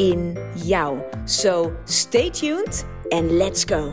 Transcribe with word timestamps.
in 0.00 0.38
jou. 0.54 0.98
So 1.24 1.72
stay 1.84 2.30
tuned 2.30 2.86
and 3.08 3.30
let's 3.30 3.64
go. 3.64 3.92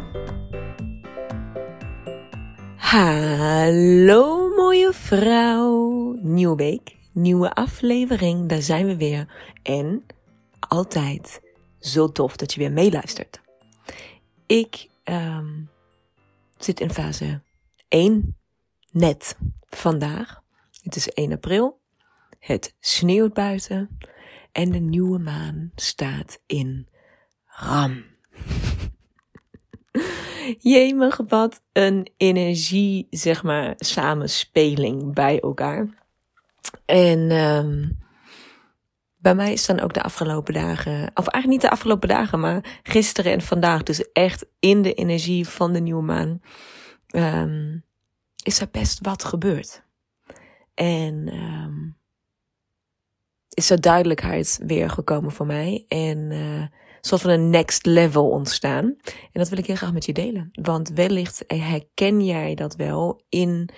Hallo 2.77 4.49
mooie 4.55 4.94
vrouw. 4.94 6.18
Nieuwe 6.22 6.55
week, 6.55 6.96
nieuwe 7.12 7.54
aflevering, 7.54 8.49
daar 8.49 8.62
zijn 8.62 8.85
we 8.85 8.98
weer. 8.98 9.27
En 9.63 10.05
altijd 10.59 11.41
zo 11.80 12.12
tof 12.12 12.35
dat 12.35 12.54
je 12.54 12.60
weer 12.60 12.71
meeluistert. 12.71 13.41
Ik 14.46 14.90
um, 15.04 15.70
zit 16.58 16.80
in 16.80 16.91
fase 16.91 17.41
1, 17.88 18.38
net 18.91 19.38
vandaag. 19.70 20.41
Het 20.82 20.96
is 20.96 21.10
1 21.10 21.32
april. 21.32 21.80
Het 22.40 22.76
sneeuwt 22.80 23.34
buiten 23.34 23.98
en 24.58 24.72
de 24.72 24.80
nieuwe 24.80 25.20
maan 25.20 25.72
staat 25.76 26.40
in 26.46 26.88
Ram. 27.46 28.04
Jemig, 30.60 31.20
wat 31.27 31.62
een 31.72 32.12
energie, 32.18 33.08
zeg 33.10 33.44
maar, 33.44 33.74
samenspeling 33.76 35.14
bij 35.14 35.40
elkaar. 35.40 35.88
En 36.86 37.32
um, 37.32 37.98
bij 39.18 39.36
mij 39.36 39.54
is 39.54 39.66
dan 39.66 39.80
ook 39.80 39.94
de 39.94 40.04
afgelopen 40.04 40.54
dagen, 40.54 41.12
of 41.14 41.27
eigenlijk 41.27 41.48
niet 41.48 41.62
de 41.62 41.70
afgelopen 41.70 42.10
dagen, 42.10 42.40
maar 42.40 42.80
gisteren 42.84 43.32
en 43.32 43.42
vandaag, 43.42 43.84
dus 43.84 44.12
echt 44.12 44.46
in 44.60 44.82
de 44.82 44.94
energie 44.94 45.48
van 45.48 45.74
de 45.74 45.80
nieuwe 45.80 46.04
maan, 46.04 46.42
um, 47.16 47.84
is 48.44 48.60
er 48.60 48.68
best 48.71 48.99
wat 49.02 49.24
gebeurd. 49.24 49.84
En 50.74 51.34
um, 51.34 51.96
is 53.58 53.70
er 53.70 53.82
duidelijkheid 53.82 54.60
weer 54.66 54.90
gekomen 54.90 55.32
voor 55.32 55.46
mij. 55.46 55.86
En 55.88 56.32
uh, 56.32 56.63
soort 57.02 57.22
van 57.22 57.30
een 57.30 57.50
next 57.50 57.86
level 57.86 58.30
ontstaan. 58.30 58.84
En 59.05 59.30
dat 59.32 59.49
wil 59.49 59.58
ik 59.58 59.66
heel 59.66 59.76
graag 59.76 59.94
met 59.94 60.05
je 60.05 60.14
delen. 60.14 60.49
Want 60.52 60.90
wellicht 60.90 61.44
herken 61.48 62.26
jij 62.26 62.55
dat 62.55 62.76
wel 62.76 63.22
in 63.30 63.70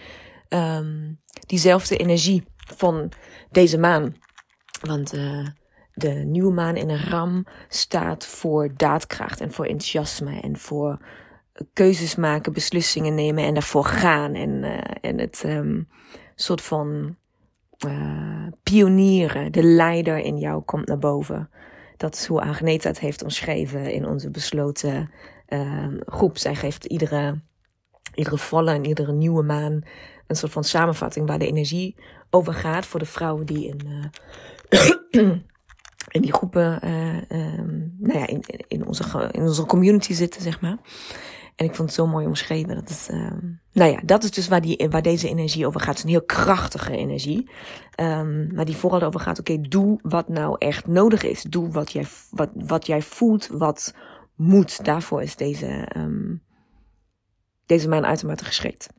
um, 0.49 1.19
diezelfde 1.45 1.97
energie 1.97 2.43
van 2.75 3.11
deze 3.51 3.77
maan. 3.77 4.15
Want 4.81 5.13
uh, 5.13 5.47
de 5.93 6.09
nieuwe 6.09 6.53
maan 6.53 6.75
in 6.75 6.89
een 6.89 7.09
ram 7.09 7.45
staat 7.67 8.25
voor 8.25 8.73
daadkracht 8.75 9.41
en 9.41 9.51
voor 9.51 9.65
enthousiasme 9.65 10.39
en 10.39 10.57
voor 10.57 10.99
keuzes 11.73 12.15
maken, 12.15 12.53
beslissingen 12.53 13.15
nemen 13.15 13.43
en 13.43 13.53
daarvoor 13.53 13.85
gaan. 13.85 14.33
En, 14.33 14.49
uh, 14.63 14.79
en 15.01 15.19
het 15.19 15.43
um, 15.45 15.87
soort 16.35 16.61
van 16.61 17.17
uh, 17.87 18.47
pionieren, 18.63 19.51
de 19.51 19.63
leider 19.63 20.17
in 20.17 20.37
jou 20.37 20.63
komt 20.63 20.87
naar 20.87 20.99
boven. 20.99 21.49
Dat 21.97 22.13
is 22.15 22.25
hoe 22.25 22.41
Agneta 22.41 22.87
het 22.87 22.99
heeft 22.99 23.23
omschreven 23.23 23.93
in 23.93 24.07
onze 24.07 24.29
besloten 24.29 25.11
uh, 25.49 25.87
groep. 26.05 26.37
Zij 26.37 26.55
geeft 26.55 26.85
iedere, 26.85 27.41
iedere 28.13 28.37
volle 28.37 28.71
en 28.71 28.85
iedere 28.85 29.11
nieuwe 29.11 29.43
maan 29.43 29.81
een 30.27 30.35
soort 30.35 30.51
van 30.51 30.63
samenvatting 30.63 31.27
waar 31.27 31.39
de 31.39 31.47
energie 31.47 31.95
over 32.29 32.53
gaat 32.53 32.85
voor 32.85 32.99
de 32.99 33.05
vrouwen 33.05 33.45
die 33.45 33.67
in, 33.67 33.79
uh, 33.87 35.29
in 36.17 36.21
die 36.21 36.33
groepen, 36.33 36.89
um, 37.37 37.95
nou 37.99 38.19
ja, 38.19 38.27
in, 38.27 38.43
in, 38.67 38.87
onze, 38.87 39.29
in 39.31 39.41
onze 39.41 39.65
community 39.65 40.13
zitten, 40.13 40.41
zeg 40.41 40.61
maar. 40.61 40.77
En 41.59 41.65
ik 41.65 41.75
vond 41.75 41.89
het 41.89 41.97
zo 41.97 42.07
mooi 42.07 42.25
omschreven. 42.25 42.75
Dat 42.75 42.89
is, 42.89 43.09
uh, 43.09 43.31
nou 43.71 43.91
ja, 43.91 44.01
dat 44.05 44.23
is 44.23 44.31
dus 44.31 44.47
waar, 44.47 44.61
die, 44.61 44.87
waar 44.89 45.01
deze 45.01 45.29
energie 45.29 45.67
over 45.67 45.79
gaat. 45.79 45.89
Het 45.89 45.97
is 45.97 46.03
een 46.03 46.09
heel 46.09 46.21
krachtige 46.21 46.97
energie. 46.97 47.49
Maar 48.53 48.65
die 48.65 48.75
vooral 48.75 49.01
over 49.01 49.19
gaat, 49.19 49.39
oké, 49.39 49.61
doe 49.61 49.99
wat 50.01 50.29
nou 50.29 50.55
echt 50.57 50.87
nodig 50.87 51.23
is. 51.23 51.41
Doe 51.41 51.71
wat 51.71 51.91
jij, 51.91 52.05
wat, 52.29 52.49
wat 52.53 52.85
jij 52.85 53.01
voelt, 53.01 53.47
wat 53.47 53.93
moet. 54.35 54.85
Daarvoor 54.85 55.21
is 55.21 55.35
deze, 55.35 55.87
um, 55.97 56.43
deze 57.65 57.89
maan 57.89 58.05
uitermate 58.05 58.45
geschikt. 58.45 58.89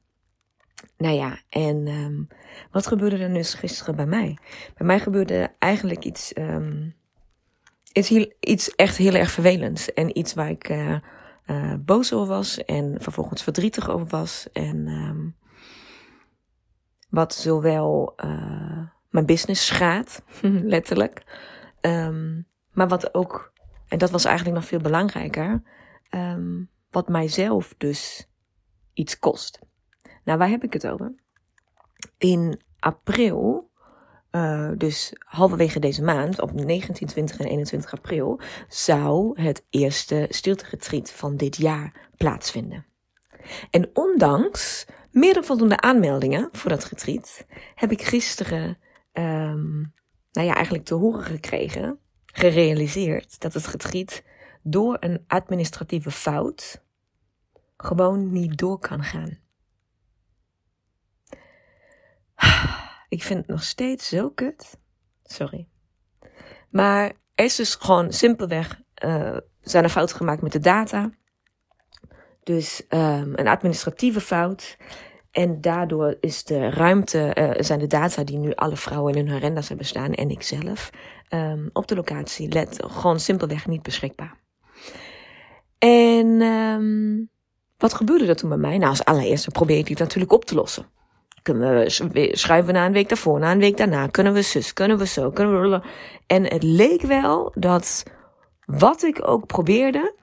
Nou 0.97 1.15
ja, 1.15 1.39
en 1.49 2.29
wat 2.71 2.87
gebeurde 2.87 3.19
er 3.19 3.33
dus 3.33 3.55
gisteren 3.55 3.97
bij 3.97 4.07
mij? 4.07 4.39
Bij 4.75 4.87
mij 4.87 5.01
gebeurde 5.01 5.55
eigenlijk 5.59 6.05
iets, 6.05 6.33
iets, 7.93 8.09
heel, 8.09 8.33
iets 8.41 8.75
echt 8.75 8.97
heel 8.97 9.15
erg 9.15 9.31
vervelends. 9.31 9.93
En 9.93 10.19
iets 10.19 10.35
waar 10.35 10.51
ik... 10.51 10.69
Uh, 10.69 10.97
uh, 11.51 11.75
boos 11.81 12.13
over 12.13 12.29
was 12.29 12.65
en 12.65 13.01
vervolgens 13.01 13.43
verdrietig 13.43 13.91
over 13.91 14.07
was. 14.07 14.49
En 14.53 14.89
um, 14.89 15.37
wat 17.09 17.35
zowel 17.35 18.15
uh, 18.25 18.83
mijn 19.09 19.27
business 19.27 19.67
schaadt, 19.67 20.23
letterlijk. 20.75 21.23
Um, 21.81 22.47
maar 22.71 22.89
wat 22.89 23.15
ook, 23.15 23.53
en 23.89 23.99
dat 23.99 24.11
was 24.11 24.25
eigenlijk 24.25 24.57
nog 24.57 24.67
veel 24.67 24.81
belangrijker, 24.81 25.63
um, 26.11 26.71
wat 26.91 27.09
mijzelf 27.09 27.75
dus 27.79 28.29
iets 28.93 29.19
kost. 29.19 29.59
Nou, 30.25 30.39
waar 30.39 30.49
heb 30.49 30.65
ik 30.65 30.73
het 30.73 30.87
over? 30.87 31.15
In 32.19 32.61
april 32.79 33.70
uh, 34.33 34.71
dus 34.77 35.13
halverwege 35.19 35.79
deze 35.79 36.03
maand, 36.03 36.41
op 36.41 36.53
19, 36.53 37.07
20 37.07 37.39
en 37.39 37.47
21 37.47 37.93
april, 37.93 38.41
zou 38.69 39.41
het 39.43 39.65
eerste 39.71 40.27
stilteretreat 40.29 41.11
van 41.11 41.37
dit 41.37 41.57
jaar 41.57 42.09
plaatsvinden. 42.17 42.87
En 43.71 43.91
ondanks 43.93 44.87
meer 45.11 45.35
dan 45.35 45.45
voldoende 45.45 45.81
aanmeldingen 45.81 46.49
voor 46.53 46.71
dat 46.71 46.85
retreat, 46.85 47.47
heb 47.75 47.93
ik 47.93 48.03
gisteren, 48.03 48.79
um, 49.13 49.93
nou 50.33 50.47
ja, 50.47 50.55
eigenlijk 50.55 50.85
te 50.85 50.95
horen 50.95 51.25
gekregen, 51.25 51.99
gerealiseerd 52.27 53.41
dat 53.41 53.55
het 53.55 53.67
retreat 53.67 54.23
door 54.63 54.97
een 55.01 55.25
administratieve 55.27 56.11
fout 56.11 56.83
gewoon 57.77 58.33
niet 58.33 58.59
door 58.59 58.79
kan 58.79 59.03
gaan. 59.05 59.39
Ik 63.11 63.23
vind 63.23 63.39
het 63.39 63.49
nog 63.49 63.63
steeds 63.63 64.09
zo 64.09 64.31
kut. 64.31 64.79
Sorry. 65.23 65.67
Maar 66.71 67.13
er 67.35 67.45
is 67.45 67.57
dus 67.57 67.75
gewoon 67.75 68.13
simpelweg, 68.13 68.81
uh, 69.05 69.37
zijn 69.61 69.85
er 69.85 69.91
fouten 69.91 70.17
gemaakt 70.17 70.43
met 70.43 70.53
de 70.53 70.59
data. 70.59 71.11
Dus 72.43 72.83
um, 72.89 73.33
een 73.35 73.49
administratieve 73.49 74.21
fout. 74.21 74.77
En 75.31 75.61
daardoor 75.61 76.17
is 76.21 76.45
de 76.45 76.71
ruimte, 76.71 77.37
uh, 77.39 77.51
zijn 77.63 77.79
de 77.79 77.87
data 77.87 78.25
die 78.25 78.39
nu 78.39 78.55
alle 78.55 78.77
vrouwen 78.77 79.15
in 79.15 79.29
hun 79.29 79.37
agenda's 79.37 79.69
hebben 79.69 79.87
staan 79.87 80.13
en 80.15 80.31
ik 80.31 80.43
zelf, 80.43 80.91
um, 81.29 81.71
op 81.73 81.87
de 81.87 81.95
locatie 81.95 82.49
let 82.49 82.83
gewoon 82.87 83.21
simpelweg 83.21 83.67
niet 83.67 83.83
beschikbaar. 83.83 84.39
En 85.79 86.27
um, 86.27 87.31
wat 87.77 87.95
gebeurde 87.95 88.27
er 88.27 88.37
toen 88.37 88.49
bij 88.49 88.59
mij? 88.59 88.79
Nou, 88.79 88.91
als 88.91 89.05
allereerste 89.05 89.51
probeer 89.51 89.79
ik 89.79 89.87
die 89.87 89.99
natuurlijk 89.99 90.33
op 90.33 90.45
te 90.45 90.55
lossen. 90.55 90.87
Kunnen 91.43 91.75
we 91.75 92.29
schuiven 92.33 92.75
na 92.75 92.87
een 92.87 92.93
week 92.93 93.09
daarvoor, 93.09 93.39
na 93.39 93.53
een 93.53 93.59
week 93.59 93.77
daarna. 93.77 94.07
Kunnen 94.07 94.33
we 94.33 94.43
zus, 94.43 94.73
kunnen 94.73 94.99
we 94.99 95.07
zo, 95.07 95.31
kunnen 95.31 95.71
we... 95.71 95.81
En 96.27 96.45
het 96.45 96.63
leek 96.63 97.03
wel 97.03 97.53
dat 97.55 98.03
wat 98.65 99.03
ik 99.03 99.29
ook 99.29 99.47
probeerde, 99.47 100.15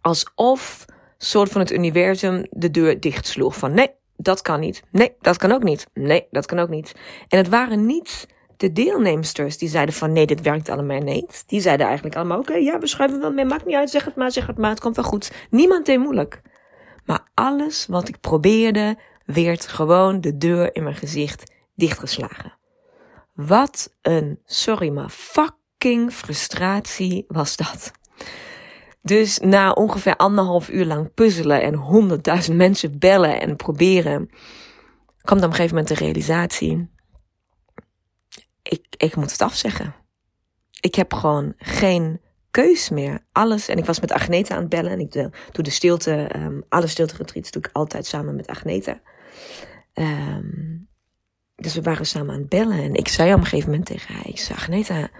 alsof 0.00 0.84
soort 1.18 1.50
van 1.50 1.60
het 1.60 1.72
universum 1.72 2.46
de 2.50 2.70
deur 2.70 3.00
dicht 3.00 3.26
sloeg. 3.26 3.56
Van 3.56 3.74
nee, 3.74 3.90
dat 4.16 4.42
kan 4.42 4.60
niet. 4.60 4.82
Nee, 4.90 5.14
dat 5.20 5.36
kan 5.36 5.52
ook 5.52 5.62
niet. 5.62 5.86
Nee, 5.94 6.26
dat 6.30 6.46
kan 6.46 6.58
ook 6.58 6.68
niet. 6.68 6.94
En 7.28 7.38
het 7.38 7.48
waren 7.48 7.86
niet 7.86 8.28
de 8.56 8.72
deelnemsters 8.72 9.58
die 9.58 9.68
zeiden 9.68 9.94
van 9.94 10.12
nee, 10.12 10.26
dit 10.26 10.40
werkt 10.40 10.68
allemaal 10.68 11.00
niet. 11.00 11.44
Die 11.46 11.60
zeiden 11.60 11.86
eigenlijk 11.86 12.16
allemaal 12.16 12.38
oké, 12.38 12.54
ja, 12.54 12.78
we 12.78 12.86
schuiven 12.86 13.20
wel 13.20 13.32
mee, 13.32 13.44
maakt 13.44 13.66
niet 13.66 13.76
uit, 13.76 13.90
zeg 13.90 14.04
het 14.04 14.16
maar, 14.16 14.32
zeg 14.32 14.46
het 14.46 14.58
maar, 14.58 14.70
het 14.70 14.80
komt 14.80 14.96
wel 14.96 15.04
goed. 15.04 15.32
Niemand 15.50 15.86
deed 15.86 15.98
moeilijk. 15.98 16.40
Maar 17.04 17.30
alles 17.34 17.86
wat 17.86 18.08
ik 18.08 18.20
probeerde, 18.20 18.98
werd 19.32 19.66
gewoon 19.66 20.20
de 20.20 20.36
deur 20.36 20.74
in 20.74 20.82
mijn 20.82 20.96
gezicht 20.96 21.52
dichtgeslagen. 21.74 22.58
Wat 23.34 23.94
een, 24.02 24.40
sorry 24.44 24.88
maar, 24.88 25.08
fucking 25.08 26.12
frustratie 26.12 27.24
was 27.28 27.56
dat. 27.56 27.92
Dus 29.02 29.38
na 29.38 29.72
ongeveer 29.72 30.16
anderhalf 30.16 30.68
uur 30.68 30.84
lang 30.84 31.14
puzzelen 31.14 31.62
en 31.62 31.74
honderdduizend 31.74 32.56
mensen 32.56 32.98
bellen 32.98 33.40
en 33.40 33.56
proberen, 33.56 34.30
kwam 35.22 35.38
dan 35.38 35.48
op 35.48 35.50
een 35.50 35.52
gegeven 35.52 35.76
moment 35.76 35.88
de 35.88 36.04
realisatie. 36.04 36.90
Ik, 38.62 38.86
ik 38.96 39.16
moet 39.16 39.32
het 39.32 39.42
afzeggen. 39.42 39.94
Ik 40.80 40.94
heb 40.94 41.14
gewoon 41.14 41.54
geen 41.56 42.20
keus 42.50 42.88
meer. 42.88 43.24
Alles. 43.32 43.68
En 43.68 43.78
ik 43.78 43.84
was 43.84 44.00
met 44.00 44.12
Agneta 44.12 44.54
aan 44.54 44.60
het 44.60 44.70
bellen. 44.70 44.90
En 44.90 45.00
ik 45.00 45.12
doe, 45.12 45.30
de 45.52 45.70
stilte, 45.70 46.30
um, 46.36 46.64
alle 46.68 46.86
stilte 46.86 47.16
retreats 47.16 47.50
doe 47.50 47.62
ik 47.62 47.70
altijd 47.72 48.06
samen 48.06 48.36
met 48.36 48.46
Agneta. 48.46 49.00
Um, 50.00 50.88
dus 51.54 51.74
we 51.74 51.82
waren 51.82 52.06
samen 52.06 52.34
aan 52.34 52.40
het 52.40 52.48
bellen. 52.48 52.82
En 52.82 52.94
ik 52.94 53.08
zei 53.08 53.32
op 53.32 53.38
een 53.38 53.44
gegeven 53.44 53.70
moment 53.70 53.86
tegen 53.86 54.14
haar, 54.14 54.28
ik 54.28 54.38
zei, 54.38 54.58
Agneta, 54.58 55.10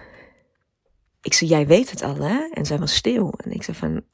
ik 1.20 1.32
zei, 1.32 1.50
jij 1.50 1.66
weet 1.66 1.90
het 1.90 2.02
al, 2.02 2.16
hè? 2.16 2.48
En 2.52 2.66
zij 2.66 2.78
was 2.78 2.94
stil. 2.94 3.34
En 3.36 3.50
ik 3.52 3.62
zei 3.62 3.76
van, 3.76 4.04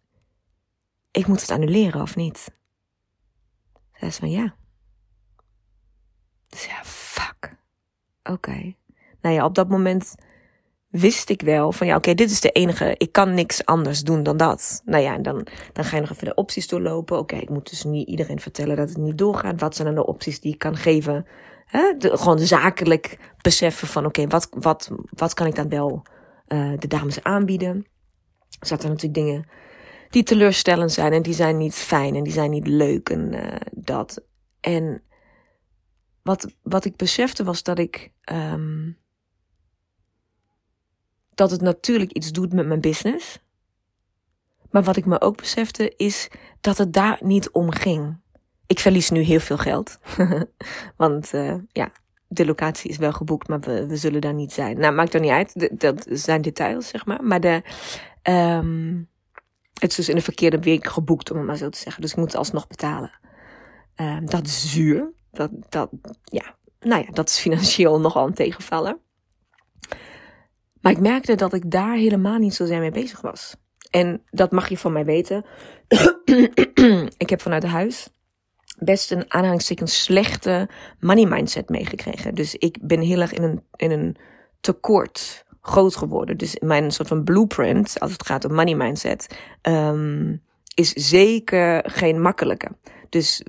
ik 1.11 1.27
moet 1.27 1.41
het 1.41 1.51
annuleren 1.51 2.03
of 2.03 2.17
niet? 2.17 2.39
Zij 3.93 4.11
zei 4.11 4.13
van, 4.13 4.31
ja. 4.31 4.57
Dus 6.49 6.67
ja, 6.67 6.85
fuck. 6.85 7.57
Oké. 8.23 8.75
Nou 9.21 9.35
ja, 9.35 9.45
op 9.45 9.55
dat 9.55 9.69
moment 9.69 10.15
wist 10.89 11.31
ik 11.31 11.43
wel 11.43 11.73
van 11.73 11.87
ja, 11.87 11.97
oké, 11.97 12.15
dit 12.15 12.31
is 12.31 12.41
de 12.41 12.51
enige. 12.51 12.95
Ik 12.99 13.13
kan 13.13 13.35
niks 13.35 13.65
anders 13.65 14.01
doen 14.01 14.23
dan 14.23 14.37
dat. 14.37 14.83
Nou 14.85 15.03
ja, 15.03 15.15
en 15.15 15.23
dan, 15.23 15.47
dan 15.73 15.85
ga 15.85 15.95
je 15.97 16.03
nog 16.03 16.11
even 16.11 16.27
de 16.27 16.35
opties 16.35 16.69
doorlopen. 16.69 17.19
Oké, 17.19 17.37
ik 17.37 17.51
moet 17.51 17.71
dus 17.71 17.85
niet 17.85 18.09
iedereen 18.09 18.41
vertellen 18.41 18.77
dat 18.77 18.89
het 18.89 18.99
niet 18.99 19.19
doorgaat. 19.19 19.61
Wat 19.61 19.75
zijn 19.77 19.87
dan 19.87 19.97
de 19.97 20.07
opties 20.07 20.41
die 20.41 20.53
ik 20.53 20.59
kan 20.59 20.77
geven? 20.77 21.27
Hè? 21.67 21.95
Gewoon 21.99 22.39
zakelijk 22.39 23.35
beseffen 23.41 23.89
van 23.89 24.07
oké, 24.07 24.27
wat, 24.27 24.49
wat, 24.51 24.91
wat 25.11 25.35
kan 25.35 25.47
ik 25.47 25.55
dan 25.55 25.69
wel 25.69 26.03
uh, 26.49 26.79
de 26.79 26.89
dames 26.89 27.23
aanbieden? 27.23 27.87
Er 28.61 28.67
zaten 28.67 28.89
natuurlijk 28.89 29.15
dingen 29.15 29.49
die 30.09 30.23
teleurstellend 30.23 30.93
zijn 30.93 31.13
en 31.13 31.23
die 31.23 31.35
zijn 31.35 31.57
niet 31.57 31.75
fijn 31.75 32.15
en 32.15 32.23
die 32.23 32.33
zijn 32.33 32.51
niet 32.51 32.67
leuk 32.67 33.09
en 33.09 33.33
uh, 33.33 33.57
dat. 33.71 34.25
En 34.61 35.03
wat, 36.23 36.55
wat 36.63 36.85
ik 36.85 36.97
besefte 36.97 37.45
was 37.45 37.63
dat 37.63 37.79
ik. 37.79 38.13
Um, 38.33 39.05
dat 41.37 41.51
het 41.51 41.61
natuurlijk 41.61 42.13
iets 42.13 42.33
doet 42.33 42.53
met 42.53 42.67
mijn 42.67 42.81
business. 42.81 43.39
Maar 44.71 44.83
wat 44.83 44.97
ik 44.97 45.07
me 45.07 45.21
ook 45.21 45.37
besefte 45.37 45.93
is 45.97 46.29
dat 46.61 46.79
het 46.79 46.93
daar 46.93 47.19
niet 47.21 47.51
om 47.51 47.71
ging. 47.73 48.17
Ik 48.67 48.79
verlies 48.79 49.11
nu 49.11 49.21
heel 49.21 49.41
veel 49.41 49.59
geld. 49.59 49.99
Want 50.97 51.35
uh, 51.35 51.55
ja, 51.73 51.93
de 52.29 52.47
locatie 52.47 52.91
is 52.91 52.97
wel 52.97 53.13
geboekt, 53.13 53.49
maar 53.49 53.61
we, 53.61 53.87
we 53.87 53.97
zullen 53.97 54.21
daar 54.21 54.35
niet 54.35 54.53
zijn. 54.53 54.79
Nou, 54.79 54.95
maakt 54.95 55.15
er 55.15 55.21
niet 55.21 55.31
uit. 55.31 55.81
dat 55.81 56.07
zijn 56.11 56.43
details, 56.43 56.89
zeg 56.89 57.07
maar. 57.07 57.25
Maar 57.25 57.41
de, 57.41 57.63
um, 58.23 59.09
het 59.75 59.91
is 59.91 59.97
dus 59.97 60.09
in 60.09 60.17
de 60.17 60.23
verkeerde 60.23 60.59
week 60.59 60.87
geboekt, 60.87 61.31
om 61.31 61.37
het 61.37 61.47
maar 61.47 61.57
zo 61.57 61.69
te 61.69 61.79
zeggen. 61.79 62.03
Dus 62.03 62.11
ik 62.11 62.17
moet 62.17 62.37
alsnog 62.37 62.67
betalen. 62.67 63.13
Um, 63.97 64.27
dat 64.27 64.47
is 64.47 64.73
zuur. 64.73 65.13
Dat, 65.33 65.51
dat, 65.69 65.91
ja, 66.25 66.55
nou 66.81 67.05
ja, 67.05 67.11
dat 67.11 67.29
is 67.29 67.39
financieel 67.39 68.01
nogal 68.07 68.27
een 68.27 68.35
tegenvaller. 68.35 68.99
Maar 70.81 70.93
ik 70.93 71.01
merkte 71.01 71.35
dat 71.35 71.53
ik 71.53 71.71
daar 71.71 71.95
helemaal 71.95 72.39
niet 72.39 72.55
zo 72.55 72.67
mee 72.67 72.91
bezig 72.91 73.21
was. 73.21 73.57
En 73.91 74.23
dat 74.31 74.51
mag 74.51 74.69
je 74.69 74.79
van 74.79 74.93
mij 74.93 75.05
weten. 75.05 75.45
ik 77.25 77.31
heb 77.31 77.41
vanuit 77.41 77.65
huis 77.65 78.09
best 78.79 79.11
een 79.11 79.33
aanhalingstekens 79.33 80.03
slechte 80.03 80.69
money 81.01 81.27
mindset 81.27 81.69
meegekregen. 81.69 82.35
Dus 82.35 82.55
ik 82.55 82.79
ben 82.83 83.01
heel 83.01 83.21
erg 83.21 83.33
in 83.33 83.43
een, 83.43 83.63
in 83.77 83.91
een 83.91 84.17
tekort 84.61 85.45
groot 85.61 85.97
geworden. 85.97 86.37
Dus 86.37 86.57
mijn 86.59 86.91
soort 86.91 87.09
van 87.09 87.25
blueprint, 87.25 88.01
als 88.01 88.13
het 88.13 88.27
gaat 88.27 88.45
om 88.45 88.55
money 88.55 88.75
mindset, 88.75 89.37
um, 89.63 90.43
is 90.75 90.93
zeker 90.93 91.91
geen 91.91 92.21
makkelijke. 92.21 92.69
Dus 93.17 93.43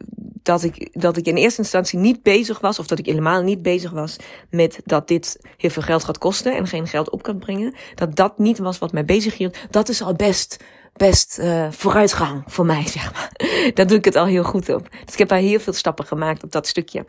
dat 0.44 0.64
ik, 0.64 1.02
dat 1.02 1.18
ik 1.18 1.25
in 1.25 1.36
eerste 1.36 1.62
instantie 1.62 2.00
niet 2.00 2.24
bezig 2.24 2.60
was, 2.60 2.80
of 2.80 2.88
dat 2.88 3.00
ik 3.00 3.06
helemaal 3.06 3.42
niet 3.42 3.62
bezig 3.62 3.92
was 3.92 4.16
met 4.50 4.80
dat 4.84 5.08
dit 5.08 5.40
heel 5.58 5.69
veel 5.69 5.81
geld 5.81 6.04
gaat 6.04 6.18
kosten 6.18 6.56
en 6.56 6.68
geen 6.68 6.88
geld 6.88 7.10
op 7.10 7.24
kan 7.24 7.40
brengen. 7.40 7.75
Dat 7.96 8.16
dat 8.16 8.38
niet 8.38 8.58
was 8.58 8.78
wat 8.78 8.92
mij 8.92 9.06
bezig 9.06 9.38
hield. 9.38 9.58
Dat 9.69 9.90
is 9.90 10.02
al 10.02 10.14
best, 10.14 10.64
best 10.94 11.40
uh, 11.40 11.72
vooruitgang 11.72 12.44
voor 12.46 12.66
mij, 12.66 12.86
zeg 12.98 13.14
maar. 13.14 13.31
Daar 13.74 13.88
doe 13.88 13.98
ik 13.98 14.06
het 14.06 14.16
al 14.16 14.25
heel 14.25 14.44
goed 14.44 14.69
op. 14.69 14.90
Dus 15.06 15.14
ik 15.14 15.19
heb 15.19 15.28
daar 15.28 15.40
heel 15.40 15.60
veel 15.60 15.74
stappen 15.74 16.06
gemaakt 16.06 16.44
op 16.44 16.52
dat 16.52 16.68
stukje. 16.68 17.06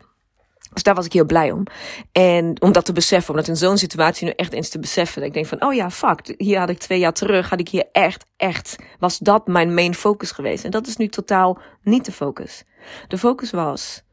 Dus 0.73 0.83
daar 0.83 0.95
was 0.95 1.05
ik 1.05 1.13
heel 1.13 1.25
blij 1.25 1.51
om. 1.51 1.63
En 2.11 2.61
om 2.61 2.71
dat 2.71 2.85
te 2.85 2.93
beseffen, 2.93 3.29
om 3.29 3.39
dat 3.39 3.47
in 3.47 3.55
zo'n 3.55 3.77
situatie 3.77 4.25
nu 4.25 4.33
echt 4.35 4.53
eens 4.53 4.69
te 4.69 4.79
beseffen. 4.79 5.19
Dat 5.19 5.27
ik 5.27 5.33
denk 5.33 5.45
van, 5.45 5.63
oh 5.63 5.73
ja, 5.73 5.91
fuck, 5.91 6.33
hier 6.37 6.59
had 6.59 6.69
ik 6.69 6.77
twee 6.77 6.99
jaar 6.99 7.13
terug, 7.13 7.49
had 7.49 7.59
ik 7.59 7.69
hier 7.69 7.89
echt, 7.91 8.25
echt, 8.37 8.75
was 8.99 9.17
dat 9.17 9.47
mijn 9.47 9.73
main 9.73 9.95
focus 9.95 10.31
geweest. 10.31 10.63
En 10.63 10.71
dat 10.71 10.87
is 10.87 10.97
nu 10.97 11.07
totaal 11.07 11.59
niet 11.81 12.05
de 12.05 12.11
focus. 12.11 12.63
De 13.07 13.17
focus 13.17 13.51
was 13.51 14.03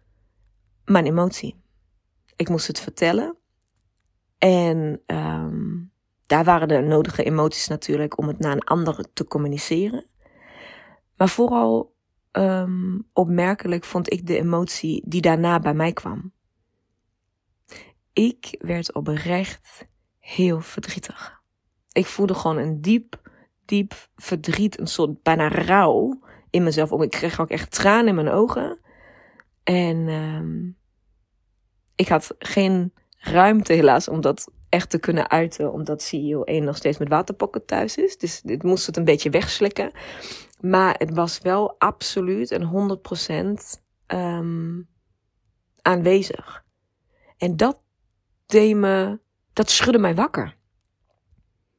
mijn 0.85 1.07
emotie. 1.07 1.63
Ik 2.37 2.49
moest 2.49 2.67
het 2.67 2.81
vertellen. 2.81 3.37
En 4.39 5.03
um, 5.07 5.93
daar 6.27 6.45
waren 6.45 6.69
de 6.69 6.81
nodige 6.81 7.23
emoties 7.23 7.69
natuurlijk 7.69 8.19
om 8.19 8.29
het 8.29 8.39
naar 8.39 8.53
een 8.53 8.65
ander 8.65 9.05
te 9.13 9.27
communiceren. 9.27 10.07
Maar 11.17 11.29
vooral 11.29 11.95
um, 12.33 13.09
opmerkelijk 13.13 13.85
vond 13.85 14.13
ik 14.13 14.27
de 14.27 14.39
emotie 14.39 15.03
die 15.07 15.21
daarna 15.21 15.59
bij 15.59 15.75
mij 15.75 15.93
kwam 15.93 16.35
ik 18.17 18.57
werd 18.59 18.95
oprecht 18.95 19.87
heel 20.19 20.61
verdrietig. 20.61 21.41
Ik 21.93 22.07
voelde 22.07 22.35
gewoon 22.35 22.57
een 22.57 22.81
diep, 22.81 23.21
diep 23.65 23.95
verdriet, 24.15 24.81
een 24.81 24.87
soort 24.87 25.23
bijna 25.23 25.49
rouw 25.49 26.21
in 26.51 26.63
mezelf. 26.63 26.91
Ik 26.91 27.11
kreeg 27.11 27.41
ook 27.41 27.51
echt 27.51 27.71
tranen 27.71 28.09
in 28.09 28.15
mijn 28.15 28.29
ogen. 28.29 28.81
En 29.63 29.97
um, 30.09 30.77
ik 31.95 32.09
had 32.09 32.35
geen 32.39 32.93
ruimte 33.17 33.73
helaas 33.73 34.09
om 34.09 34.21
dat 34.21 34.51
echt 34.69 34.91
te 34.91 34.99
kunnen 34.99 35.31
uiten, 35.31 35.73
omdat 35.73 36.03
CEO 36.03 36.43
1 36.43 36.65
nog 36.65 36.77
steeds 36.77 36.99
met 36.99 37.09
waterpokken 37.09 37.65
thuis 37.67 37.97
is. 37.97 38.19
Dus 38.19 38.41
dit 38.41 38.63
moest 38.63 38.87
het 38.87 38.97
een 38.97 39.05
beetje 39.05 39.31
wegslikken. 39.31 39.91
Maar 40.61 40.95
het 40.99 41.15
was 41.15 41.39
wel 41.39 41.79
absoluut 41.79 42.51
een 42.51 42.99
100% 44.07 44.17
um, 44.17 44.89
aanwezig. 45.83 46.65
En 47.37 47.57
dat 47.57 47.85
deed 48.47 48.77
dat 49.53 49.71
schudde 49.71 49.99
mij 49.99 50.15
wakker. 50.15 50.57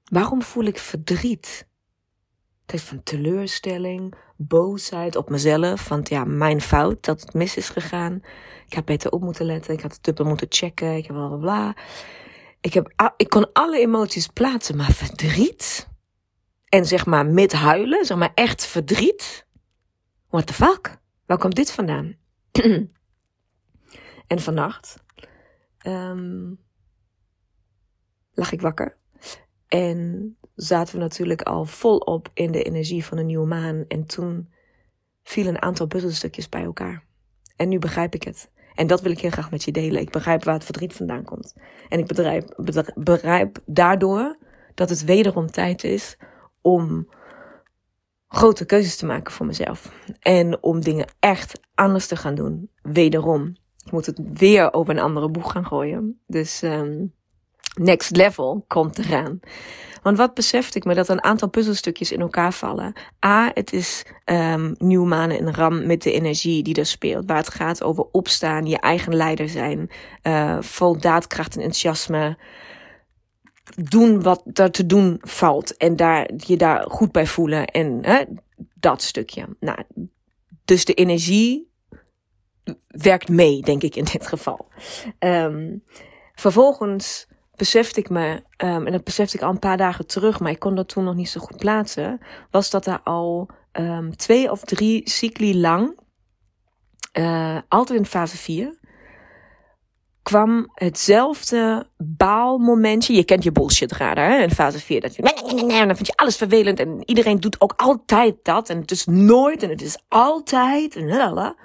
Waarom 0.03 0.41
voel 0.41 0.63
ik 0.63 0.77
verdriet? 0.77 1.67
Het 2.65 2.75
is 2.75 2.83
van 2.83 3.03
teleurstelling, 3.03 4.13
boosheid 4.37 5.15
op 5.15 5.29
mezelf. 5.29 5.87
Want 5.87 6.09
ja, 6.09 6.23
mijn 6.23 6.61
fout 6.61 7.05
dat 7.05 7.21
het 7.21 7.33
mis 7.33 7.57
is 7.57 7.69
gegaan. 7.69 8.21
Ik 8.67 8.73
had 8.73 8.85
beter 8.85 9.11
op 9.11 9.21
moeten 9.21 9.45
letten. 9.45 9.73
Ik 9.73 9.81
had 9.81 9.93
het 9.93 10.03
dubbel 10.03 10.25
moeten 10.25 10.47
checken. 10.49 10.95
Ik 10.95 11.05
heb 11.05 11.15
bla 11.15 11.27
bla 11.27 11.37
bla. 11.37 11.75
Ik, 12.61 12.73
heb, 12.73 13.11
ik 13.17 13.29
kon 13.29 13.51
alle 13.53 13.79
emoties 13.79 14.27
plaatsen, 14.27 14.75
maar 14.75 14.91
verdriet. 14.91 15.87
En 16.69 16.85
zeg 16.85 17.05
maar 17.05 17.25
met 17.25 17.53
huilen, 17.53 18.05
zeg 18.05 18.17
maar 18.17 18.31
echt 18.33 18.65
verdriet. 18.65 19.45
What 20.29 20.47
the 20.47 20.53
fuck? 20.53 20.97
Waar 21.25 21.37
komt 21.37 21.55
dit 21.55 21.71
vandaan? 21.71 22.15
en 24.27 24.39
vannacht 24.39 24.95
um, 25.87 26.59
lag 28.37 28.51
ik 28.51 28.61
wakker. 28.61 28.97
En 29.67 30.37
zaten 30.55 30.95
we 30.95 31.01
natuurlijk 31.01 31.41
al 31.41 31.65
volop 31.65 32.29
in 32.33 32.51
de 32.51 32.63
energie 32.63 33.05
van 33.05 33.17
een 33.17 33.25
nieuwe 33.25 33.47
maan. 33.47 33.85
En 33.87 34.05
toen 34.05 34.49
vielen 35.23 35.55
een 35.55 35.61
aantal 35.61 35.87
puzzelstukjes 35.87 36.49
bij 36.49 36.63
elkaar. 36.63 37.03
En 37.55 37.69
nu 37.69 37.79
begrijp 37.79 38.13
ik 38.15 38.23
het. 38.23 38.51
En 38.75 38.87
dat 38.87 39.01
wil 39.01 39.11
ik 39.11 39.19
heel 39.19 39.29
graag 39.29 39.51
met 39.51 39.63
je 39.63 39.71
delen. 39.71 40.01
Ik 40.01 40.11
begrijp 40.11 40.43
waar 40.43 40.53
het 40.53 40.63
verdriet 40.63 40.93
vandaan 40.93 41.23
komt. 41.23 41.55
En 41.89 41.99
ik 41.99 42.07
begrijp, 42.95 43.59
daardoor 43.65 44.37
dat 44.73 44.89
het 44.89 45.03
wederom 45.03 45.47
tijd 45.47 45.83
is 45.83 46.17
om 46.61 47.09
grote 48.27 48.65
keuzes 48.65 48.95
te 48.95 49.05
maken 49.05 49.33
voor 49.33 49.45
mezelf. 49.45 49.91
En 50.19 50.63
om 50.63 50.81
dingen 50.81 51.07
echt 51.19 51.59
anders 51.75 52.07
te 52.07 52.15
gaan 52.15 52.35
doen. 52.35 52.69
Wederom. 52.81 53.55
Ik 53.85 53.91
moet 53.91 54.05
het 54.05 54.19
weer 54.33 54.73
over 54.73 54.93
een 54.93 55.01
andere 55.03 55.29
boeg 55.29 55.51
gaan 55.51 55.65
gooien. 55.65 56.21
Dus 56.27 56.61
um, 56.61 57.13
next 57.77 58.15
level 58.15 58.63
komt 58.67 58.97
eraan. 58.97 59.39
Want 60.01 60.17
wat 60.17 60.33
besefte 60.33 60.77
ik 60.77 60.85
me? 60.85 60.93
Dat 60.93 61.09
een 61.09 61.23
aantal 61.23 61.49
puzzelstukjes 61.49 62.11
in 62.11 62.19
elkaar 62.19 62.53
vallen. 62.53 62.93
A, 63.25 63.51
het 63.53 63.73
is 63.73 64.05
um, 64.25 64.75
nieuwmanen 64.77 65.39
en 65.39 65.53
ram 65.53 65.85
met 65.85 66.01
de 66.01 66.11
energie 66.11 66.63
die 66.63 66.75
er 66.75 66.85
speelt. 66.85 67.25
Waar 67.25 67.37
het 67.37 67.53
gaat 67.53 67.83
over 67.83 68.07
opstaan, 68.11 68.65
je 68.65 68.79
eigen 68.79 69.15
leider 69.15 69.49
zijn. 69.49 69.89
Uh, 70.23 70.57
vol 70.61 70.99
daadkracht 70.99 71.55
en 71.55 71.61
enthousiasme. 71.61 72.37
Doen 73.75 74.21
wat 74.21 74.43
er 74.53 74.71
te 74.71 74.85
doen 74.85 75.17
valt. 75.21 75.77
En 75.77 75.95
daar, 75.95 76.29
je 76.37 76.57
daar 76.57 76.85
goed 76.89 77.11
bij 77.11 77.27
voelen. 77.27 77.65
En 77.65 77.99
hè, 78.01 78.23
dat 78.73 79.01
stukje. 79.01 79.55
Nou, 79.59 79.79
dus 80.65 80.85
de 80.85 80.93
energie 80.93 81.71
werkt 82.87 83.29
mee, 83.29 83.61
denk 83.61 83.83
ik 83.83 83.95
in 83.95 84.03
dit 84.03 84.27
geval. 84.27 84.67
Um, 85.19 85.83
vervolgens 86.33 87.27
besefte 87.57 87.99
ik 87.99 88.09
me, 88.09 88.43
um, 88.57 88.85
en 88.85 88.91
dat 88.91 89.03
besefte 89.03 89.37
ik 89.37 89.43
al 89.43 89.49
een 89.49 89.59
paar 89.59 89.77
dagen 89.77 90.07
terug, 90.07 90.39
maar 90.39 90.51
ik 90.51 90.59
kon 90.59 90.75
dat 90.75 90.87
toen 90.87 91.03
nog 91.03 91.15
niet 91.15 91.29
zo 91.29 91.39
goed 91.39 91.57
plaatsen, 91.57 92.19
was 92.51 92.69
dat 92.69 92.85
er 92.85 92.99
al 93.03 93.49
um, 93.73 94.15
twee 94.15 94.51
of 94.51 94.61
drie 94.63 95.09
cycli 95.09 95.59
lang, 95.59 95.99
uh, 97.13 97.57
altijd 97.67 97.99
in 97.99 98.05
fase 98.05 98.37
4, 98.37 98.77
kwam 100.23 100.71
hetzelfde 100.73 101.89
baalmomentje. 101.97 103.13
Je 103.13 103.23
kent 103.23 103.43
je 103.43 103.51
bullshit 103.51 103.91
radar, 103.91 104.29
hè? 104.29 104.41
In 104.41 104.51
fase 104.51 104.79
4. 104.79 105.01
Dat 105.01 105.15
je, 105.15 105.21
nee, 105.21 105.85
dan 105.85 105.95
vind 105.95 106.07
je 106.07 106.15
alles 106.15 106.35
vervelend. 106.35 106.79
En 106.79 107.01
iedereen 107.05 107.39
doet 107.39 107.61
ook 107.61 107.73
altijd 107.75 108.35
dat. 108.43 108.69
En 108.69 108.81
het 108.81 108.91
is 108.91 109.05
nooit 109.05 109.63
en 109.63 109.69
het 109.69 109.81
is 109.81 109.97
altijd. 110.07 110.95
En, 110.95 111.09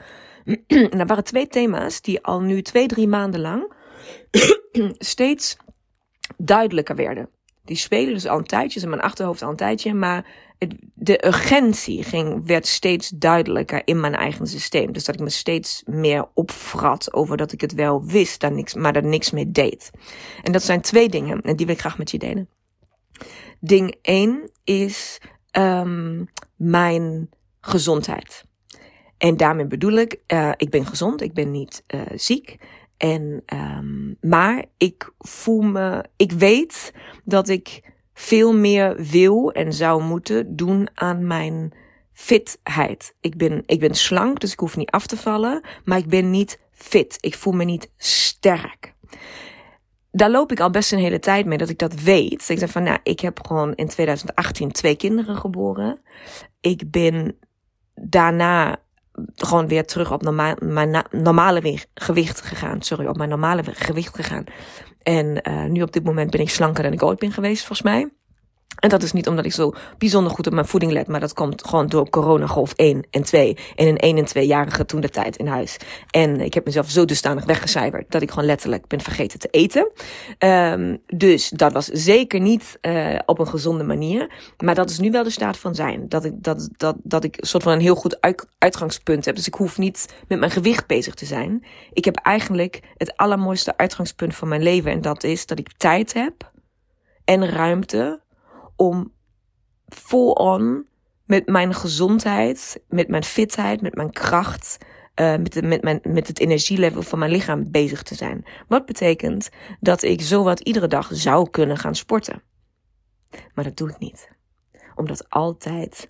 en 0.93 1.01
er 1.01 1.07
waren 1.07 1.25
twee 1.25 1.49
thema's 1.49 2.01
die 2.01 2.23
al 2.23 2.41
nu 2.41 2.63
twee, 2.63 2.87
drie 2.87 3.09
maanden 3.09 3.41
lang 3.41 3.73
steeds 4.99 5.57
duidelijker 6.37 6.97
werden. 6.97 7.29
Die 7.65 7.77
spelen 7.77 8.15
dus 8.15 8.27
al 8.27 8.39
een 8.39 8.45
tijdje, 8.45 8.81
in 8.81 8.89
mijn 8.89 9.01
achterhoofd 9.01 9.43
al 9.43 9.51
een 9.51 9.57
tijdje, 9.57 9.95
maar 9.95 10.27
het, 10.59 10.75
de 10.95 11.27
urgentie 11.27 12.03
ging, 12.03 12.47
werd 12.47 12.67
steeds 12.67 13.09
duidelijker 13.09 13.83
in 13.85 14.01
mijn 14.01 14.15
eigen 14.15 14.47
systeem. 14.47 14.93
Dus 14.93 15.05
dat 15.05 15.15
ik 15.15 15.21
me 15.21 15.31
steeds 15.31 15.83
meer 15.87 16.29
opvrat 16.35 17.13
over 17.13 17.37
dat 17.37 17.53
ik 17.53 17.61
het 17.61 17.75
wel 17.75 18.05
wist, 18.05 18.41
dan 18.41 18.55
niks, 18.55 18.75
maar 18.75 18.97
er 18.97 19.05
niks 19.05 19.31
mee 19.31 19.51
deed. 19.51 19.91
En 20.43 20.53
dat 20.53 20.63
zijn 20.63 20.81
twee 20.81 21.09
dingen, 21.09 21.41
en 21.41 21.57
die 21.57 21.67
wil 21.67 21.75
ik 21.75 21.81
graag 21.81 21.99
met 21.99 22.11
je 22.11 22.19
delen. 22.19 22.49
Ding 23.61 23.97
1 24.03 24.51
is 24.65 25.21
um, 25.53 26.29
mijn 26.57 27.31
gezondheid. 27.61 28.45
En 29.19 29.37
daarmee 29.37 29.67
bedoel 29.67 29.93
ik, 29.93 30.21
uh, 30.27 30.53
ik 30.57 30.71
ben 30.71 30.87
gezond, 30.87 31.21
ik 31.21 31.33
ben 31.33 31.51
niet 31.51 31.85
uh, 31.95 32.01
ziek. 32.15 32.57
En, 33.03 33.43
um, 33.55 34.17
maar 34.21 34.65
ik 34.77 35.13
voel 35.19 35.61
me, 35.61 36.05
ik 36.17 36.33
weet 36.33 36.93
dat 37.25 37.49
ik 37.49 37.93
veel 38.15 38.55
meer 38.55 38.97
wil 38.97 39.53
en 39.53 39.73
zou 39.73 40.03
moeten 40.03 40.57
doen 40.57 40.89
aan 40.95 41.27
mijn 41.27 41.73
fitheid. 42.13 43.15
Ik 43.21 43.37
ben, 43.37 43.63
ik 43.67 43.81
ben 43.81 43.95
slank, 43.95 44.41
dus 44.41 44.53
ik 44.53 44.59
hoef 44.59 44.77
niet 44.77 44.91
af 44.91 45.07
te 45.07 45.17
vallen, 45.17 45.65
maar 45.85 45.99
ik 45.99 46.07
ben 46.07 46.31
niet 46.31 46.61
fit. 46.73 47.19
Ik 47.21 47.35
voel 47.35 47.53
me 47.53 47.65
niet 47.65 47.91
sterk. 47.97 48.95
Daar 50.11 50.31
loop 50.31 50.53
ik 50.53 50.61
al 50.61 50.71
best 50.71 50.93
een 50.93 50.99
hele 50.99 51.19
tijd 51.19 51.47
mee 51.47 51.59
dat 51.59 51.69
ik 51.69 51.79
dat 51.79 51.95
weet. 51.95 52.49
Ik 52.49 52.59
zeg 52.59 52.71
van, 52.71 52.83
nou, 52.83 52.99
ik 53.03 53.21
heb 53.21 53.47
gewoon 53.47 53.75
in 53.75 53.89
2018 53.89 54.73
twee 54.73 54.97
kinderen 54.97 55.37
geboren. 55.37 56.01
Ik 56.61 56.91
ben 56.91 57.39
daarna 57.95 58.81
gewoon 59.35 59.69
weer 59.69 59.87
terug 59.87 60.13
op 60.13 60.23
normaal, 60.23 60.55
mijn 60.61 61.05
normale 61.11 61.79
gewicht 61.95 62.41
gegaan. 62.41 62.83
Sorry, 62.83 63.07
op 63.07 63.17
mijn 63.17 63.29
normale 63.29 63.63
gewicht 63.65 64.15
gegaan. 64.15 64.45
En 65.03 65.41
uh, 65.49 65.65
nu 65.65 65.83
op 65.83 65.93
dit 65.93 66.05
moment 66.05 66.31
ben 66.31 66.41
ik 66.41 66.51
slanker 66.51 66.83
dan 66.83 66.93
ik 66.93 67.03
ooit 67.03 67.19
ben 67.19 67.33
geweest, 67.33 67.65
volgens 67.65 67.83
mij. 67.83 68.11
En 68.79 68.89
dat 68.89 69.03
is 69.03 69.13
niet 69.13 69.29
omdat 69.29 69.45
ik 69.45 69.53
zo 69.53 69.73
bijzonder 69.99 70.33
goed 70.33 70.47
op 70.47 70.53
mijn 70.53 70.67
voeding 70.67 70.93
let, 70.93 71.07
maar 71.07 71.21
dat 71.21 71.33
komt 71.33 71.67
gewoon 71.67 71.87
door 71.87 72.11
coronagolf 72.11 72.73
1 72.73 73.07
en 73.11 73.23
2 73.23 73.57
en 73.75 73.87
een 73.87 73.97
1 73.97 74.17
en 74.17 74.29
2-jarige 74.29 74.85
toen 74.85 75.01
de 75.01 75.09
tijd 75.09 75.37
in 75.37 75.47
huis. 75.47 75.77
En 76.11 76.41
ik 76.41 76.55
heb 76.55 76.65
mezelf 76.65 76.91
zo 76.91 77.05
dusdanig 77.05 77.45
weggecijferd 77.45 78.11
dat 78.11 78.23
ik 78.23 78.31
gewoon 78.31 78.45
letterlijk 78.45 78.87
ben 78.87 79.01
vergeten 79.01 79.39
te 79.39 79.49
eten. 79.51 79.91
Um, 80.39 80.99
dus 81.07 81.49
dat 81.49 81.73
was 81.73 81.87
zeker 81.87 82.41
niet 82.41 82.79
uh, 82.83 83.19
op 83.27 83.39
een 83.39 83.49
gezonde 83.49 83.85
manier. 83.85 84.31
Maar 84.65 84.75
dat 84.75 84.91
is 84.91 84.99
nu 84.99 85.11
wel 85.11 85.23
de 85.23 85.31
staat 85.31 85.57
van 85.57 85.75
zijn. 85.75 86.09
Dat 86.09 86.25
ik, 86.25 86.33
dat, 86.37 86.69
dat, 86.77 86.97
dat 87.03 87.25
ik 87.25 87.37
een 87.41 87.47
soort 87.47 87.63
van 87.63 87.73
een 87.73 87.81
heel 87.81 87.95
goed 87.95 88.19
uitgangspunt 88.59 89.25
heb. 89.25 89.37
Dus 89.37 89.47
ik 89.47 89.55
hoef 89.55 89.79
niet 89.79 90.15
met 90.29 90.39
mijn 90.39 90.51
gewicht 90.51 90.87
bezig 90.87 91.15
te 91.15 91.25
zijn. 91.25 91.65
Ik 91.93 92.05
heb 92.05 92.17
eigenlijk 92.17 92.81
het 92.97 93.17
allermooiste 93.17 93.77
uitgangspunt 93.77 94.35
van 94.35 94.49
mijn 94.49 94.63
leven. 94.63 94.91
En 94.91 95.01
dat 95.01 95.25
is 95.25 95.47
dat 95.47 95.59
ik 95.59 95.73
tijd 95.77 96.13
heb 96.13 96.51
en 97.25 97.49
ruimte 97.49 98.21
om 98.77 99.13
full-on 99.87 100.87
met 101.27 101.47
mijn 101.47 101.75
gezondheid, 101.75 102.83
met 102.89 103.09
mijn 103.09 103.25
fitheid, 103.25 103.81
met 103.81 103.95
mijn 103.95 104.11
kracht, 104.11 104.79
uh, 105.21 105.37
met, 105.37 105.63
met, 105.63 105.83
mijn, 105.83 106.01
met 106.03 106.27
het 106.27 106.39
energielevel 106.39 107.03
van 107.03 107.19
mijn 107.19 107.31
lichaam 107.31 107.71
bezig 107.71 108.03
te 108.03 108.15
zijn. 108.15 108.45
Wat 108.69 108.87
betekent 108.87 109.51
dat 109.81 110.03
ik 110.03 110.21
zowat 110.21 110.61
iedere 110.61 110.89
dag 110.89 111.09
zou 111.13 111.51
kunnen 111.51 111.77
gaan 111.77 111.95
sporten. 111.95 112.43
Maar 113.55 113.65
dat 113.65 113.77
doe 113.77 113.91
ik 113.91 113.99
niet. 113.99 114.31
Omdat 114.95 115.31
altijd 115.31 116.09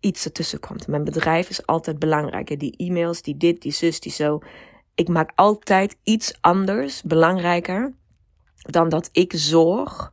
iets 0.00 0.24
ertussen 0.24 0.60
komt. 0.60 0.86
Mijn 0.86 1.04
bedrijf 1.04 1.48
is 1.48 1.66
altijd 1.66 1.98
belangrijker. 1.98 2.58
Die 2.58 2.76
e-mails, 2.76 3.22
die 3.22 3.36
dit, 3.36 3.62
die 3.62 3.72
zus, 3.72 4.00
die 4.00 4.12
zo. 4.12 4.38
Ik 4.94 5.08
maak 5.08 5.32
altijd 5.34 5.96
iets 6.02 6.38
anders 6.40 7.02
belangrijker 7.02 7.94
dan 8.56 8.88
dat 8.88 9.08
ik 9.12 9.32
zorg 9.36 10.12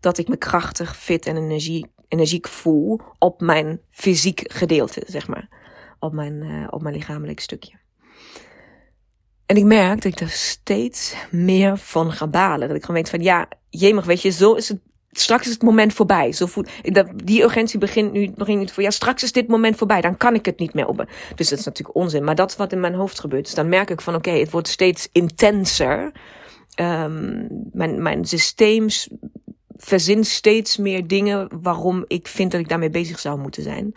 dat 0.00 0.18
ik 0.18 0.28
me 0.28 0.36
krachtig, 0.36 0.96
fit 0.96 1.26
en 1.26 1.36
energie, 1.36 1.86
energiek 2.08 2.48
voel 2.48 3.00
op 3.18 3.40
mijn 3.40 3.80
fysiek 3.90 4.52
gedeelte, 4.52 5.02
zeg 5.06 5.28
maar. 5.28 5.48
Op 5.98 6.12
mijn, 6.12 6.42
uh, 6.42 6.66
op 6.70 6.82
mijn 6.82 6.94
lichamelijk 6.94 7.40
stukje. 7.40 7.78
En 9.46 9.56
ik 9.56 9.64
merk 9.64 10.02
dat 10.02 10.12
ik 10.12 10.20
er 10.20 10.30
steeds 10.30 11.14
meer 11.30 11.78
van 11.78 12.12
ga 12.12 12.26
balen. 12.26 12.68
Dat 12.68 12.76
ik 12.76 12.84
gewoon 12.84 13.00
weet 13.00 13.10
van, 13.10 13.22
ja, 13.22 13.48
jemig, 13.68 14.04
weet 14.04 14.22
je, 14.22 14.30
zo 14.30 14.52
is 14.54 14.68
het 14.68 14.80
straks 15.10 15.46
is 15.46 15.52
het 15.52 15.62
moment 15.62 15.92
voorbij. 15.92 16.32
Zo 16.32 16.46
voel, 16.46 16.64
dat, 16.82 17.06
die 17.14 17.42
urgentie 17.42 17.78
begint 17.78 18.12
nu, 18.12 18.30
begint 18.36 18.58
nu 18.58 18.68
voor, 18.68 18.82
ja, 18.82 18.90
straks 18.90 19.22
is 19.22 19.32
dit 19.32 19.48
moment 19.48 19.76
voorbij, 19.76 20.00
dan 20.00 20.16
kan 20.16 20.34
ik 20.34 20.44
het 20.44 20.58
niet 20.58 20.74
meer 20.74 20.86
op. 20.86 21.06
Dus 21.34 21.48
dat 21.48 21.58
is 21.58 21.64
natuurlijk 21.64 21.96
onzin, 21.96 22.24
maar 22.24 22.34
dat 22.34 22.50
is 22.50 22.56
wat 22.56 22.72
in 22.72 22.80
mijn 22.80 22.94
hoofd 22.94 23.20
gebeurt. 23.20 23.44
Dus 23.44 23.54
dan 23.54 23.68
merk 23.68 23.90
ik 23.90 24.00
van, 24.00 24.14
oké, 24.14 24.30
het 24.30 24.50
wordt 24.50 24.68
steeds 24.68 25.08
intenser. 25.12 26.12
Um, 26.80 27.48
mijn, 27.72 28.02
mijn 28.02 28.24
systeem 28.24 28.86
verzin 29.82 30.24
steeds 30.24 30.76
meer 30.76 31.06
dingen 31.06 31.62
waarom 31.62 32.04
ik 32.06 32.28
vind 32.28 32.50
dat 32.50 32.60
ik 32.60 32.68
daarmee 32.68 32.90
bezig 32.90 33.18
zou 33.18 33.38
moeten 33.38 33.62
zijn. 33.62 33.96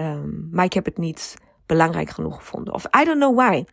Um, 0.00 0.48
maar 0.52 0.64
ik 0.64 0.72
heb 0.72 0.84
het 0.84 0.98
niet 0.98 1.34
belangrijk 1.66 2.10
genoeg 2.10 2.36
gevonden. 2.36 2.74
Of 2.74 2.84
I 3.00 3.04
don't 3.04 3.18
know 3.18 3.36
why. 3.36 3.64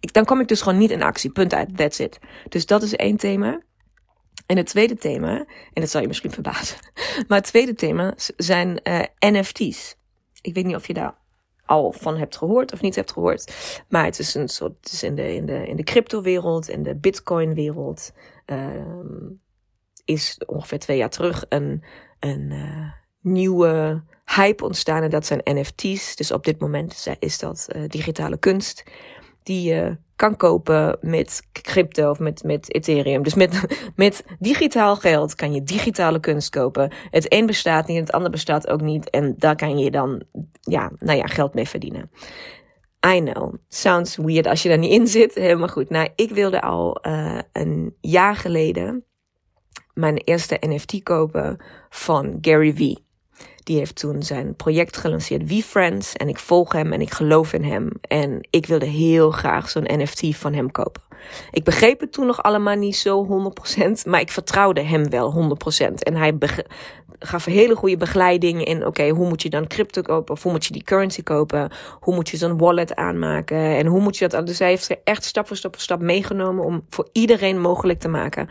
Ik, 0.00 0.12
dan 0.12 0.24
kom 0.24 0.40
ik 0.40 0.48
dus 0.48 0.62
gewoon 0.62 0.78
niet 0.78 0.90
in 0.90 1.02
actie. 1.02 1.30
Punt 1.30 1.54
uit. 1.54 1.76
That's 1.76 1.98
it. 1.98 2.18
Dus 2.48 2.66
dat 2.66 2.82
is 2.82 2.96
één 2.96 3.16
thema. 3.16 3.60
En 4.46 4.56
het 4.56 4.66
tweede 4.66 4.96
thema, 4.96 5.36
en 5.72 5.80
dat 5.80 5.90
zal 5.90 6.00
je 6.00 6.06
misschien 6.06 6.30
verbazen, 6.30 6.76
maar 7.28 7.38
het 7.38 7.46
tweede 7.46 7.74
thema 7.74 8.14
zijn 8.36 8.82
eh, 8.82 9.00
NFT's. 9.18 9.96
Ik 10.40 10.54
weet 10.54 10.64
niet 10.64 10.74
of 10.74 10.86
je 10.86 10.94
daar 10.94 11.14
al 11.64 11.92
van 11.92 12.16
hebt 12.16 12.36
gehoord 12.36 12.72
of 12.72 12.80
niet 12.80 12.94
hebt 12.94 13.12
gehoord, 13.12 13.54
maar 13.88 14.04
het 14.04 14.18
is 14.18 14.34
een 14.34 14.48
soort, 14.48 14.72
het 14.80 14.92
is 14.92 15.02
in 15.02 15.14
de, 15.14 15.34
in 15.34 15.46
de, 15.46 15.66
in 15.66 15.76
de 15.76 15.82
crypto-wereld, 15.82 16.68
in 16.68 16.82
de 16.82 16.96
bitcoin-wereld. 16.96 18.12
Um, 18.46 19.40
is 20.06 20.40
ongeveer 20.46 20.78
twee 20.78 20.96
jaar 20.96 21.10
terug 21.10 21.44
een, 21.48 21.84
een 22.20 22.50
uh, 22.50 22.92
nieuwe 23.20 24.02
hype 24.24 24.64
ontstaan. 24.64 25.02
En 25.02 25.10
dat 25.10 25.26
zijn 25.26 25.40
NFT's. 25.44 26.16
Dus 26.16 26.32
op 26.32 26.44
dit 26.44 26.60
moment 26.60 27.06
is 27.18 27.38
dat 27.38 27.68
uh, 27.76 27.88
digitale 27.88 28.38
kunst. 28.38 28.84
Die 29.42 29.68
je 29.68 29.96
kan 30.16 30.36
kopen 30.36 30.98
met 31.00 31.42
crypto 31.52 32.10
of 32.10 32.18
met, 32.18 32.42
met 32.42 32.74
Ethereum. 32.74 33.22
Dus 33.22 33.34
met, 33.34 33.60
met 33.96 34.24
digitaal 34.38 34.96
geld 34.96 35.34
kan 35.34 35.52
je 35.52 35.62
digitale 35.62 36.20
kunst 36.20 36.50
kopen. 36.50 36.92
Het 37.10 37.32
een 37.32 37.46
bestaat 37.46 37.86
niet, 37.86 37.98
het 37.98 38.12
ander 38.12 38.30
bestaat 38.30 38.68
ook 38.68 38.80
niet. 38.80 39.10
En 39.10 39.34
daar 39.36 39.56
kan 39.56 39.78
je 39.78 39.90
dan 39.90 40.22
ja, 40.60 40.90
nou 40.98 41.18
ja, 41.18 41.26
geld 41.26 41.54
mee 41.54 41.68
verdienen. 41.68 42.10
I 43.14 43.20
know. 43.20 43.54
Sounds 43.68 44.16
weird 44.16 44.46
als 44.46 44.62
je 44.62 44.68
daar 44.68 44.78
niet 44.78 44.92
in 44.92 45.06
zit. 45.06 45.34
Helemaal 45.34 45.68
goed. 45.68 45.90
Nou, 45.90 46.08
ik 46.14 46.30
wilde 46.30 46.60
al 46.60 46.98
uh, 47.06 47.38
een 47.52 47.94
jaar 48.00 48.36
geleden 48.36 49.05
mijn 49.96 50.16
eerste 50.16 50.56
NFT 50.60 51.02
kopen 51.02 51.56
van 51.88 52.38
Gary 52.40 52.74
Vee. 52.74 53.04
Die 53.62 53.76
heeft 53.78 53.96
toen 53.96 54.22
zijn 54.22 54.54
project 54.54 54.96
gelanceerd, 54.96 55.42
V-Friends. 55.46 56.12
En 56.12 56.28
ik 56.28 56.38
volg 56.38 56.72
hem 56.72 56.92
en 56.92 57.00
ik 57.00 57.12
geloof 57.12 57.52
in 57.52 57.64
hem. 57.64 57.90
En 58.00 58.46
ik 58.50 58.66
wilde 58.66 58.86
heel 58.86 59.30
graag 59.30 59.70
zo'n 59.70 59.88
NFT 59.92 60.36
van 60.36 60.52
hem 60.52 60.70
kopen. 60.70 61.02
Ik 61.50 61.64
begreep 61.64 62.00
het 62.00 62.12
toen 62.12 62.26
nog 62.26 62.42
allemaal 62.42 62.74
niet 62.74 62.96
zo 62.96 63.52
100%, 63.78 63.82
maar 64.04 64.20
ik 64.20 64.30
vertrouwde 64.30 64.80
hem 64.80 65.10
wel 65.10 65.58
100%. 65.82 65.86
En 65.94 66.14
hij 66.14 66.38
gaf 67.18 67.44
hele 67.44 67.76
goede 67.76 67.96
begeleiding 67.96 68.64
in, 68.64 68.86
oké, 68.86 69.08
hoe 69.08 69.28
moet 69.28 69.42
je 69.42 69.50
dan 69.50 69.66
crypto 69.66 70.02
kopen? 70.02 70.34
Of 70.34 70.42
hoe 70.42 70.52
moet 70.52 70.64
je 70.64 70.72
die 70.72 70.82
currency 70.82 71.22
kopen? 71.22 71.70
Hoe 72.00 72.14
moet 72.14 72.28
je 72.28 72.36
zo'n 72.36 72.58
wallet 72.58 72.94
aanmaken? 72.94 73.76
En 73.76 73.86
hoe 73.86 74.00
moet 74.00 74.16
je 74.16 74.28
dat... 74.28 74.46
Dus 74.46 74.58
hij 74.58 74.68
heeft 74.68 74.96
echt 75.04 75.24
stap 75.24 75.46
voor 75.46 75.56
stap 75.56 75.72
voor 75.72 75.82
stap 75.82 76.00
meegenomen 76.00 76.64
om 76.64 76.84
voor 76.90 77.08
iedereen 77.12 77.60
mogelijk 77.60 77.98
te 77.98 78.08
maken 78.08 78.48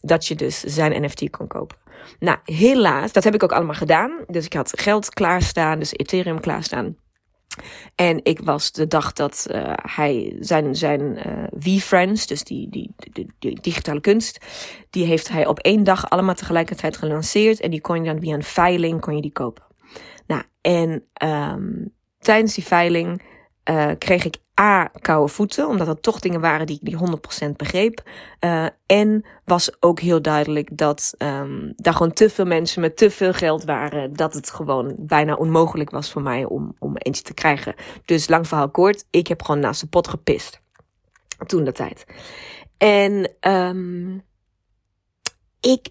dat 0.00 0.26
je 0.26 0.34
dus 0.34 0.60
zijn 0.60 1.02
NFT 1.02 1.30
kon 1.30 1.46
kopen. 1.46 1.76
Nou, 2.18 2.38
helaas, 2.44 3.12
dat 3.12 3.24
heb 3.24 3.34
ik 3.34 3.42
ook 3.42 3.52
allemaal 3.52 3.74
gedaan. 3.74 4.24
Dus 4.26 4.44
ik 4.44 4.52
had 4.52 4.80
geld 4.80 5.10
klaarstaan, 5.10 5.78
dus 5.78 5.92
Ethereum 5.92 6.40
klaarstaan. 6.40 6.96
En 7.94 8.24
ik 8.24 8.40
was 8.40 8.72
de 8.72 8.86
dag 8.86 9.12
dat 9.12 9.46
uh, 9.50 9.72
hij 9.74 10.36
zijn, 10.40 10.74
zijn 10.74 11.00
uh, 11.00 11.44
V-Friends, 11.58 12.26
dus 12.26 12.44
die, 12.44 12.68
die, 12.68 12.94
digitale 13.60 14.00
kunst, 14.00 14.44
die 14.90 15.04
heeft 15.04 15.28
hij 15.28 15.46
op 15.46 15.58
één 15.58 15.84
dag 15.84 16.10
allemaal 16.10 16.34
tegelijkertijd 16.34 16.96
gelanceerd. 16.96 17.60
En 17.60 17.70
die 17.70 17.80
kon 17.80 18.04
je 18.04 18.12
dan 18.12 18.20
via 18.20 18.34
een 18.34 18.42
veiling 18.42 19.00
kon 19.00 19.14
je 19.14 19.22
die 19.22 19.32
kopen. 19.32 19.64
Nou, 20.26 20.42
en 20.60 21.04
um, 21.24 21.94
tijdens 22.18 22.54
die 22.54 22.64
veiling 22.64 23.22
uh, 23.70 23.90
kreeg 23.98 24.24
ik 24.24 24.36
A, 24.60 24.90
koude 25.00 25.32
voeten, 25.32 25.68
omdat 25.68 25.88
er 25.88 26.00
toch 26.00 26.20
dingen 26.20 26.40
waren 26.40 26.66
die 26.66 26.78
ik 26.82 26.98
die 26.98 27.48
100% 27.48 27.50
begreep. 27.56 28.02
Uh, 28.40 28.66
en 28.86 29.24
was 29.44 29.82
ook 29.82 30.00
heel 30.00 30.22
duidelijk 30.22 30.68
dat 30.72 31.14
um, 31.18 31.72
daar 31.76 31.92
gewoon 31.92 32.12
te 32.12 32.30
veel 32.30 32.44
mensen 32.44 32.80
met 32.80 32.96
te 32.96 33.10
veel 33.10 33.32
geld 33.32 33.64
waren. 33.64 34.12
Dat 34.12 34.34
het 34.34 34.50
gewoon 34.50 34.94
bijna 34.98 35.34
onmogelijk 35.34 35.90
was 35.90 36.12
voor 36.12 36.22
mij 36.22 36.44
om, 36.44 36.74
om 36.78 36.96
eentje 36.96 37.22
te 37.22 37.34
krijgen. 37.34 37.74
Dus 38.04 38.28
lang 38.28 38.48
verhaal 38.48 38.70
kort, 38.70 39.06
ik 39.10 39.26
heb 39.26 39.42
gewoon 39.42 39.60
naast 39.60 39.80
de 39.80 39.86
pot 39.86 40.08
gepist. 40.08 40.60
Toen 41.46 41.64
de 41.64 41.72
tijd. 41.72 42.04
En 42.76 43.32
um, 43.40 44.22
ik 45.60 45.88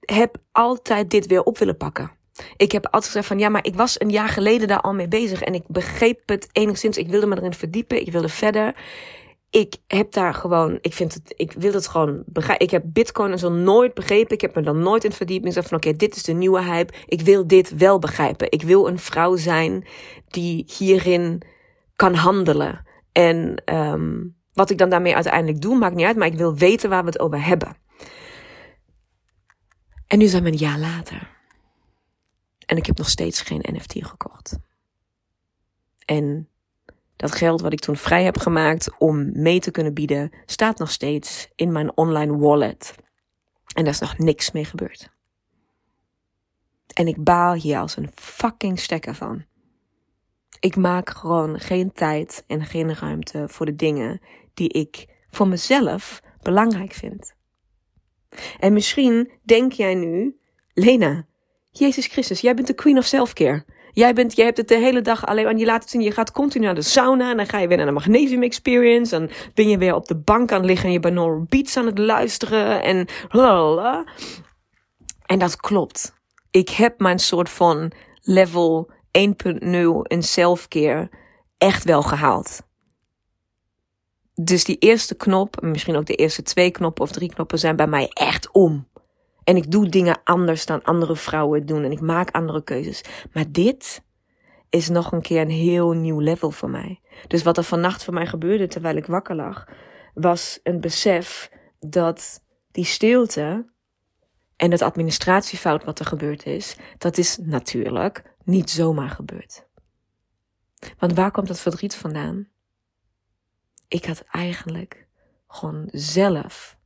heb 0.00 0.36
altijd 0.52 1.10
dit 1.10 1.26
weer 1.26 1.42
op 1.42 1.58
willen 1.58 1.76
pakken. 1.76 2.17
Ik 2.56 2.72
heb 2.72 2.84
altijd 2.84 3.04
gezegd 3.04 3.26
van 3.26 3.38
ja, 3.38 3.48
maar 3.48 3.64
ik 3.64 3.74
was 3.74 4.00
een 4.00 4.10
jaar 4.10 4.28
geleden 4.28 4.68
daar 4.68 4.80
al 4.80 4.94
mee 4.94 5.08
bezig 5.08 5.42
en 5.42 5.54
ik 5.54 5.62
begreep 5.66 6.20
het 6.26 6.48
enigszins. 6.52 6.96
Ik 6.96 7.08
wilde 7.08 7.26
me 7.26 7.36
erin 7.36 7.54
verdiepen, 7.54 8.00
ik 8.00 8.12
wilde 8.12 8.28
verder. 8.28 8.74
Ik 9.50 9.76
heb 9.86 10.12
daar 10.12 10.34
gewoon, 10.34 10.78
ik 10.80 10.94
vind 10.94 11.14
het, 11.14 11.34
ik 11.36 11.52
wil 11.52 11.72
het 11.72 11.88
gewoon 11.88 12.22
begrijpen. 12.26 12.66
Ik 12.66 12.72
heb 12.72 12.82
Bitcoin 12.86 13.32
en 13.32 13.38
zo 13.38 13.50
nooit 13.50 13.94
begrepen. 13.94 14.34
Ik 14.34 14.40
heb 14.40 14.54
me 14.54 14.62
dan 14.62 14.82
nooit 14.82 15.04
in 15.04 15.12
verdiept. 15.12 15.46
Ik 15.46 15.52
zeg 15.52 15.66
van 15.66 15.76
oké, 15.76 15.92
dit 15.92 16.16
is 16.16 16.22
de 16.22 16.32
nieuwe 16.32 16.62
hype. 16.62 16.92
Ik 17.06 17.20
wil 17.20 17.46
dit 17.46 17.76
wel 17.76 17.98
begrijpen. 17.98 18.50
Ik 18.50 18.62
wil 18.62 18.88
een 18.88 18.98
vrouw 18.98 19.36
zijn 19.36 19.86
die 20.28 20.72
hierin 20.78 21.42
kan 21.96 22.14
handelen. 22.14 22.86
En 23.12 23.62
um, 23.64 24.36
wat 24.52 24.70
ik 24.70 24.78
dan 24.78 24.88
daarmee 24.88 25.14
uiteindelijk 25.14 25.60
doe, 25.60 25.78
maakt 25.78 25.94
niet 25.94 26.06
uit, 26.06 26.16
maar 26.16 26.26
ik 26.26 26.38
wil 26.38 26.54
weten 26.54 26.90
waar 26.90 27.02
we 27.02 27.08
het 27.08 27.20
over 27.20 27.44
hebben. 27.44 27.76
En 30.06 30.18
nu 30.18 30.26
zijn 30.26 30.42
we 30.42 30.48
een 30.48 30.56
jaar 30.56 30.78
later. 30.78 31.37
En 32.68 32.76
ik 32.76 32.86
heb 32.86 32.98
nog 32.98 33.08
steeds 33.08 33.40
geen 33.40 33.64
NFT 33.72 33.94
gekocht. 34.00 34.58
En 36.04 36.48
dat 37.16 37.34
geld 37.34 37.60
wat 37.60 37.72
ik 37.72 37.80
toen 37.80 37.96
vrij 37.96 38.24
heb 38.24 38.38
gemaakt 38.38 38.98
om 38.98 39.40
mee 39.40 39.60
te 39.60 39.70
kunnen 39.70 39.94
bieden, 39.94 40.32
staat 40.46 40.78
nog 40.78 40.90
steeds 40.90 41.48
in 41.54 41.72
mijn 41.72 41.96
online 41.96 42.36
wallet. 42.36 42.94
En 43.74 43.84
daar 43.84 43.92
is 43.92 43.98
nog 43.98 44.18
niks 44.18 44.50
mee 44.50 44.64
gebeurd. 44.64 45.10
En 46.94 47.06
ik 47.06 47.24
baal 47.24 47.54
hier 47.54 47.78
als 47.78 47.96
een 47.96 48.10
fucking 48.14 48.78
stekker 48.78 49.14
van. 49.14 49.44
Ik 50.60 50.76
maak 50.76 51.10
gewoon 51.10 51.60
geen 51.60 51.92
tijd 51.92 52.44
en 52.46 52.64
geen 52.64 52.94
ruimte 52.94 53.48
voor 53.48 53.66
de 53.66 53.76
dingen 53.76 54.20
die 54.54 54.68
ik 54.68 55.06
voor 55.28 55.48
mezelf 55.48 56.22
belangrijk 56.42 56.92
vind. 56.92 57.34
En 58.58 58.72
misschien 58.72 59.30
denk 59.42 59.72
jij 59.72 59.94
nu, 59.94 60.38
Lena, 60.72 61.27
Jezus 61.78 62.06
Christus, 62.06 62.40
jij 62.40 62.54
bent 62.54 62.66
de 62.66 62.74
queen 62.74 62.98
of 62.98 63.04
self-care. 63.04 63.64
Jij, 63.92 64.12
bent, 64.12 64.36
jij 64.36 64.44
hebt 64.44 64.56
het 64.56 64.68
de 64.68 64.78
hele 64.78 65.02
dag 65.02 65.26
alleen 65.26 65.44
maar, 65.44 65.56
je 65.56 65.64
laat 65.64 65.82
het 65.82 65.90
zien, 65.90 66.00
je 66.00 66.10
gaat 66.10 66.32
continu 66.32 66.64
naar 66.64 66.74
de 66.74 66.82
sauna 66.82 67.30
en 67.30 67.36
dan 67.36 67.46
ga 67.46 67.58
je 67.58 67.68
weer 67.68 67.76
naar 67.76 67.86
de 67.86 67.92
magnesium 67.92 68.42
experience. 68.42 69.18
Dan 69.18 69.30
ben 69.54 69.68
je 69.68 69.78
weer 69.78 69.94
op 69.94 70.06
de 70.06 70.16
bank 70.16 70.52
aan 70.52 70.58
het 70.58 70.66
liggen 70.66 70.86
en 70.86 70.92
je 70.92 71.00
bent 71.00 71.48
beats 71.48 71.76
aan 71.76 71.86
het 71.86 71.98
luisteren 71.98 72.82
en 72.82 73.06
lalala. 73.28 74.04
En 75.26 75.38
dat 75.38 75.56
klopt. 75.56 76.14
Ik 76.50 76.68
heb 76.68 77.00
mijn 77.00 77.18
soort 77.18 77.48
van 77.48 77.92
level 78.20 78.90
1.0 79.18 79.22
in 80.02 80.22
self-care 80.22 81.10
echt 81.58 81.84
wel 81.84 82.02
gehaald. 82.02 82.60
Dus 84.34 84.64
die 84.64 84.78
eerste 84.78 85.14
knop, 85.14 85.60
misschien 85.60 85.96
ook 85.96 86.06
de 86.06 86.14
eerste 86.14 86.42
twee 86.42 86.70
knoppen 86.70 87.04
of 87.04 87.10
drie 87.10 87.28
knoppen, 87.28 87.58
zijn 87.58 87.76
bij 87.76 87.86
mij 87.86 88.08
echt 88.08 88.52
om. 88.52 88.88
En 89.48 89.56
ik 89.56 89.70
doe 89.70 89.88
dingen 89.88 90.20
anders 90.24 90.66
dan 90.66 90.82
andere 90.82 91.16
vrouwen 91.16 91.66
doen 91.66 91.84
en 91.84 91.92
ik 91.92 92.00
maak 92.00 92.30
andere 92.30 92.64
keuzes. 92.64 93.04
Maar 93.32 93.52
dit 93.52 94.02
is 94.70 94.88
nog 94.88 95.12
een 95.12 95.22
keer 95.22 95.40
een 95.40 95.50
heel 95.50 95.92
nieuw 95.92 96.20
level 96.20 96.50
voor 96.50 96.70
mij. 96.70 97.00
Dus 97.26 97.42
wat 97.42 97.56
er 97.56 97.64
vannacht 97.64 98.04
voor 98.04 98.14
mij 98.14 98.26
gebeurde 98.26 98.66
terwijl 98.66 98.96
ik 98.96 99.06
wakker 99.06 99.34
lag, 99.34 99.68
was 100.14 100.60
een 100.62 100.80
besef 100.80 101.50
dat 101.80 102.44
die 102.70 102.84
stilte 102.84 103.70
en 104.56 104.70
het 104.70 104.82
administratiefout 104.82 105.84
wat 105.84 105.98
er 105.98 106.06
gebeurd 106.06 106.46
is, 106.46 106.76
dat 106.98 107.18
is 107.18 107.38
natuurlijk 107.40 108.34
niet 108.44 108.70
zomaar 108.70 109.10
gebeurd. 109.10 109.66
Want 110.98 111.14
waar 111.14 111.30
komt 111.30 111.48
dat 111.48 111.60
verdriet 111.60 111.94
vandaan? 111.94 112.48
Ik 113.88 114.04
had 114.04 114.24
eigenlijk 114.30 115.06
gewoon 115.46 115.88
zelf 115.92 116.77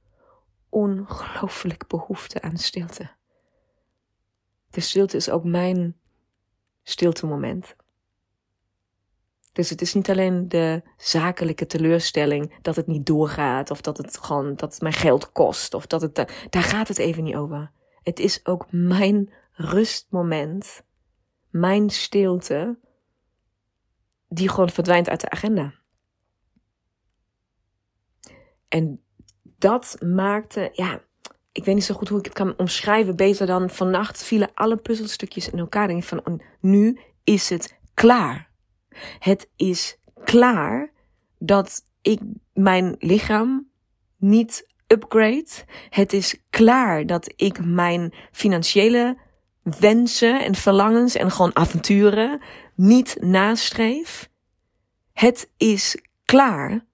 ongelooflijk 0.73 1.87
behoefte 1.87 2.43
aan 2.43 2.57
stilte. 2.57 3.11
De 4.71 4.81
stilte 4.81 5.17
is 5.17 5.31
ook 5.31 5.45
mijn 5.45 5.97
stilte 6.83 7.27
moment. 7.27 7.77
Dus 9.53 9.71
het 9.71 9.81
is 9.81 9.95
niet 9.95 10.11
alleen 10.11 10.49
de 10.49 10.83
zakelijke 10.97 11.67
teleurstelling 11.67 12.55
dat 12.63 12.77
het 12.77 12.87
niet 12.87 13.07
doorgaat 13.07 13.71
of 13.71 13.81
dat 13.81 13.97
het 13.97 14.19
gewoon 14.19 14.57
dat 14.57 14.73
het 14.73 14.83
mijn 14.83 14.95
geld 14.95 15.33
kost 15.33 15.75
of 15.75 15.87
dat 15.87 16.03
het 16.03 16.15
daar 16.51 16.63
gaat 16.63 16.89
het 16.89 16.99
even 16.99 17.23
niet 17.23 17.37
over. 17.37 17.71
Het 18.03 18.19
is 18.19 18.47
ook 18.47 18.67
mijn 18.71 19.33
rustmoment, 19.53 20.83
mijn 21.51 21.91
stilte 21.91 22.79
die 24.29 24.49
gewoon 24.49 24.71
verdwijnt 24.71 25.09
uit 25.09 25.21
de 25.21 25.31
agenda. 25.31 25.75
En 28.69 29.02
dat 29.63 29.97
maakte, 30.01 30.71
ja, 30.73 31.01
ik 31.53 31.65
weet 31.65 31.75
niet 31.75 31.85
zo 31.85 31.95
goed 31.95 32.09
hoe 32.09 32.19
ik 32.19 32.25
het 32.25 32.35
kan 32.35 32.55
omschrijven. 32.57 33.17
Beter 33.17 33.47
dan 33.47 33.71
vannacht 33.71 34.25
vielen 34.25 34.51
alle 34.55 34.77
puzzelstukjes 34.77 35.49
in 35.49 35.59
elkaar. 35.59 35.91
Ik 35.91 36.05
van, 36.05 36.27
oh, 36.27 36.39
nu 36.61 36.99
is 37.25 37.49
het 37.49 37.79
klaar. 37.95 38.51
Het 39.19 39.49
is 39.57 39.97
klaar 40.25 40.93
dat 41.39 41.83
ik 42.01 42.21
mijn 42.53 42.97
lichaam 42.99 43.69
niet 44.17 44.67
upgrade. 44.87 45.51
Het 45.89 46.13
is 46.13 46.43
klaar 46.51 47.07
dat 47.07 47.33
ik 47.37 47.65
mijn 47.65 48.15
financiële 48.33 49.19
wensen 49.63 50.45
en 50.45 50.55
verlangens 50.55 51.15
en 51.15 51.31
gewoon 51.31 51.57
avonturen 51.57 52.41
niet 52.75 53.17
nastreef. 53.21 54.31
Het 55.13 55.51
is 55.57 55.97
klaar 56.25 56.87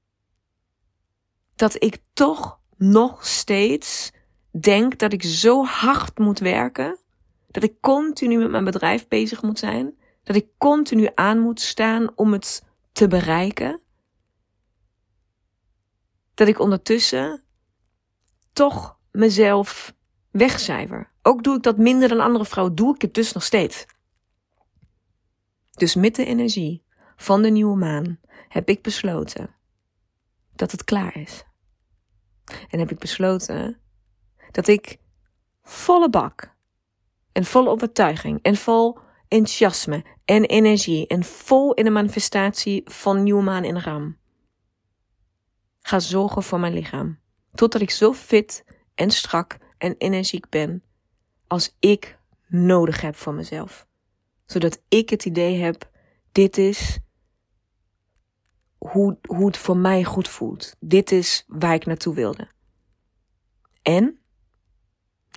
dat 1.57 1.83
ik 1.83 1.99
toch 2.13 2.58
nog 2.79 3.27
steeds 3.27 4.13
denk 4.51 4.99
dat 4.99 5.13
ik 5.13 5.23
zo 5.23 5.65
hard 5.65 6.19
moet 6.19 6.39
werken, 6.39 6.99
dat 7.47 7.63
ik 7.63 7.81
continu 7.81 8.39
met 8.39 8.51
mijn 8.51 8.65
bedrijf 8.65 9.09
bezig 9.09 9.43
moet 9.43 9.59
zijn, 9.59 9.99
dat 10.23 10.37
ik 10.37 10.47
continu 10.59 11.09
aan 11.15 11.39
moet 11.39 11.61
staan 11.61 12.11
om 12.15 12.33
het 12.33 12.65
te 12.93 13.09
bereiken, 13.09 13.81
dat 16.35 16.49
ik 16.49 16.59
ondertussen 16.59 17.43
toch 18.53 18.99
mezelf 19.11 19.95
wegcijfer. 20.31 21.13
Ook 21.23 21.43
doe 21.43 21.57
ik 21.57 21.63
dat 21.63 21.79
minder 21.79 22.09
dan 22.09 22.21
andere 22.21 22.45
vrouwen, 22.45 22.75
doe 22.75 22.95
ik 22.95 23.03
het 23.03 23.15
dus 23.15 23.33
nog 23.33 23.43
steeds. 23.43 23.87
Dus 25.71 25.95
met 25.95 26.15
de 26.15 26.25
energie 26.25 26.85
van 27.17 27.43
de 27.43 27.51
nieuwe 27.51 27.77
maan 27.77 28.21
heb 28.49 28.69
ik 28.69 28.83
besloten 28.83 29.55
dat 30.55 30.73
het 30.73 30.85
klaar 30.85 31.17
is. 31.17 31.45
En 32.69 32.79
heb 32.79 32.91
ik 32.91 32.99
besloten 32.99 33.79
dat 34.51 34.69
ik 34.69 34.99
volle 35.63 36.11
bak 36.11 36.57
en 37.33 37.45
vol 37.45 37.69
overtuiging 37.69 38.39
en 38.43 38.57
vol 38.57 38.99
enthousiasme 39.29 40.05
en 40.25 40.45
energie 40.45 41.07
en 41.07 41.25
vol 41.25 41.75
in 41.75 41.85
de 41.85 41.91
manifestatie 41.91 42.83
van 42.85 43.23
nieuwe 43.23 43.43
maan 43.43 43.65
in 43.65 43.79
ram 43.79 44.19
ga 45.89 46.01
zorgen 46.01 46.43
voor 46.43 46.61
mijn 46.61 46.73
lichaam. 46.73 47.19
Totdat 47.55 47.81
ik 47.81 47.91
zo 47.91 48.13
fit 48.13 48.65
en 48.95 49.11
strak 49.11 49.57
en 49.79 49.95
energiek 49.99 50.49
ben 50.49 50.83
als 51.47 51.77
ik 51.79 52.19
nodig 52.47 53.01
heb 53.01 53.17
voor 53.17 53.35
mezelf. 53.35 53.87
Zodat 54.45 54.83
ik 54.89 55.11
het 55.11 55.25
idee 55.25 55.59
heb, 55.59 55.91
dit 56.33 56.59
is 56.59 56.99
hoe, 58.79 59.19
hoe 59.29 59.47
het 59.47 59.57
voor 59.57 59.77
mij 59.77 60.05
goed 60.05 60.29
voelt. 60.29 60.77
Dit 60.81 61.13
is 61.13 61.45
waar 61.47 61.75
ik 61.75 61.87
naartoe 61.87 62.15
wilde. 62.15 62.49
En 63.83 64.19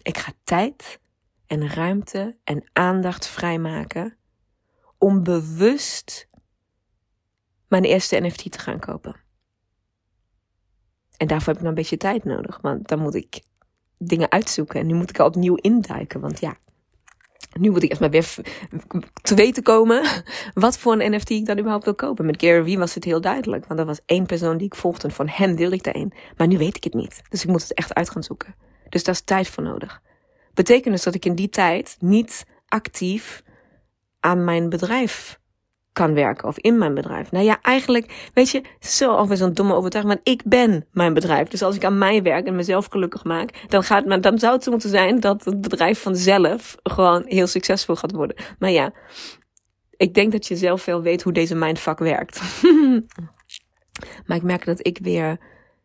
ik 0.01 0.17
ga 0.17 0.34
tijd 0.43 0.99
en 1.45 1.69
ruimte 1.69 2.38
en 2.43 2.69
aandacht 2.73 3.27
vrijmaken 3.27 4.17
om 4.97 5.23
bewust 5.23 6.30
mijn 7.67 7.84
eerste 7.84 8.19
NFT 8.19 8.51
te 8.51 8.60
gaan 8.60 8.80
kopen. 8.80 9.15
En 11.17 11.27
daarvoor 11.27 11.47
heb 11.47 11.56
ik 11.56 11.62
nog 11.62 11.69
een 11.69 11.82
beetje 11.82 11.97
tijd 11.97 12.23
nodig, 12.23 12.62
want 12.62 12.88
dan 12.88 12.99
moet 12.99 13.15
ik 13.15 13.41
dingen 13.97 14.32
uitzoeken 14.32 14.80
en 14.80 14.88
nu 14.88 14.93
moet 14.93 15.10
ik 15.10 15.17
er 15.17 15.25
opnieuw 15.25 15.56
induiken, 15.56 16.19
want 16.19 16.39
ja, 16.39 16.58
nu 17.60 17.70
moet 17.70 17.84
ik 17.84 17.92
echt 17.92 18.00
maar 18.00 18.10
weer 18.10 18.36
te 19.22 19.36
weten 19.36 19.64
komen 19.64 20.24
wat 20.54 20.78
voor 20.78 20.94
een 20.94 21.12
NFT 21.12 21.30
ik 21.30 21.46
dan 21.46 21.58
überhaupt 21.58 21.86
wil 21.86 21.96
kopen. 21.96 22.26
Met 22.26 22.42
Gary 22.42 22.78
was 22.78 22.94
het 22.94 23.04
heel 23.04 23.22
duidelijk, 23.22 23.66
want 23.66 23.80
er 23.80 23.86
was 23.86 24.00
één 24.06 24.26
persoon 24.26 24.58
die 24.58 24.66
ik 24.66 24.76
volgde 24.76 25.08
en 25.08 25.14
van 25.14 25.28
hem 25.28 25.56
wilde 25.56 25.76
ik 25.76 25.84
daarin. 25.84 26.14
Maar 26.38 26.48
nu 26.48 26.58
weet 26.58 26.76
ik 26.76 26.84
het 26.84 26.94
niet, 26.94 27.22
dus 27.30 27.44
ik 27.44 27.50
moet 27.50 27.62
het 27.62 27.74
echt 27.74 27.94
uit 27.94 28.10
gaan 28.10 28.24
zoeken. 28.24 28.56
Dus 28.90 29.04
daar 29.04 29.16
is 29.16 29.22
tijd 29.22 29.48
voor 29.48 29.64
nodig. 29.64 30.02
Betekent 30.54 30.94
dus 30.94 31.04
dat 31.04 31.16
ik 31.16 31.26
in 31.26 31.36
die 31.36 31.50
tijd 31.50 31.96
niet 32.00 32.46
actief 32.68 33.44
aan 34.20 34.44
mijn 34.44 34.70
bedrijf 34.70 35.40
kan 35.93 36.13
werken 36.13 36.47
of 36.47 36.58
in 36.58 36.77
mijn 36.77 36.93
bedrijf. 36.93 37.32
Nou 37.32 37.45
ja, 37.45 37.60
eigenlijk, 37.62 38.30
weet 38.34 38.49
je, 38.49 38.62
zo 38.80 39.12
alweer 39.12 39.38
zo'n 39.38 39.54
domme 39.54 39.73
overtuiging, 39.73 40.15
want 40.15 40.27
ik 40.27 40.49
ben 40.49 40.86
mijn 40.91 41.13
bedrijf. 41.13 41.47
Dus 41.47 41.62
als 41.62 41.75
ik 41.75 41.84
aan 41.86 41.97
mij 41.97 42.21
werk 42.21 42.47
en 42.47 42.56
mezelf 42.56 42.88
gelukkig 42.89 43.23
maak, 43.23 43.65
dan 43.67 43.84
gaat, 43.84 44.06
maar 44.06 44.21
dan 44.21 44.39
zou 44.39 44.56
het 44.56 44.65
moeten 44.65 44.89
zijn 44.89 45.19
dat 45.19 45.45
het 45.45 45.62
bedrijf 45.62 46.01
vanzelf 46.01 46.75
gewoon 46.84 47.23
heel 47.25 47.47
succesvol 47.47 47.95
gaat 47.95 48.12
worden. 48.12 48.36
Maar 48.60 48.71
ja, 48.71 48.93
ik 49.97 50.13
denk 50.13 50.32
dat 50.32 50.47
je 50.47 50.56
zelf 50.56 50.82
veel 50.82 51.01
weet 51.01 51.23
hoe 51.23 51.34
deze 51.34 51.56
mindfuck 51.56 51.99
werkt. 51.99 52.41
maar 54.25 54.38
ik 54.38 54.43
merk 54.43 54.65
dat 54.65 54.88
ik 54.88 54.99
weer 55.01 55.38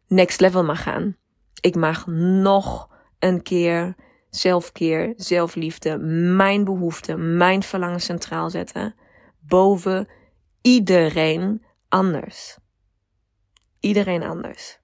next 0.08 0.40
level 0.40 0.64
mag 0.64 0.82
gaan. 0.82 1.16
Ik 1.60 1.74
mag 1.74 2.06
nog 2.06 2.88
een 3.18 3.42
keer 3.42 3.94
zelfkeer, 4.30 5.12
zelfliefde, 5.16 5.98
mijn 6.36 6.64
behoeften, 6.64 7.36
mijn 7.36 7.62
verlangen 7.62 8.00
centraal 8.00 8.50
zetten. 8.50 8.94
Boven 9.46 10.08
iedereen 10.62 11.64
anders. 11.88 12.58
Iedereen 13.80 14.22
anders. 14.22 14.78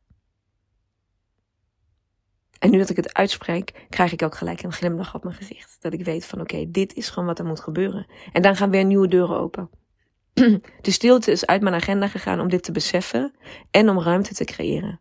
En 2.58 2.70
nu 2.70 2.78
dat 2.78 2.90
ik 2.90 2.96
het 2.96 3.14
uitspreek, 3.14 3.86
krijg 3.88 4.12
ik 4.12 4.22
ook 4.22 4.34
gelijk 4.34 4.62
een 4.62 4.72
glimlach 4.72 5.14
op 5.14 5.24
mijn 5.24 5.36
gezicht. 5.36 5.76
Dat 5.80 5.92
ik 5.92 6.04
weet 6.04 6.24
van 6.24 6.40
oké, 6.40 6.70
dit 6.70 6.94
is 6.94 7.08
gewoon 7.08 7.28
wat 7.28 7.38
er 7.38 7.44
moet 7.44 7.60
gebeuren. 7.60 8.06
En 8.32 8.42
dan 8.42 8.56
gaan 8.56 8.70
weer 8.70 8.84
nieuwe 8.84 9.08
deuren 9.08 9.36
open. 9.36 9.70
De 10.80 10.90
stilte 10.90 11.30
is 11.30 11.46
uit 11.46 11.62
mijn 11.62 11.74
agenda 11.74 12.08
gegaan 12.08 12.40
om 12.40 12.48
dit 12.48 12.62
te 12.62 12.72
beseffen 12.72 13.34
en 13.70 13.88
om 13.88 14.00
ruimte 14.00 14.34
te 14.34 14.44
creëren. 14.44 15.00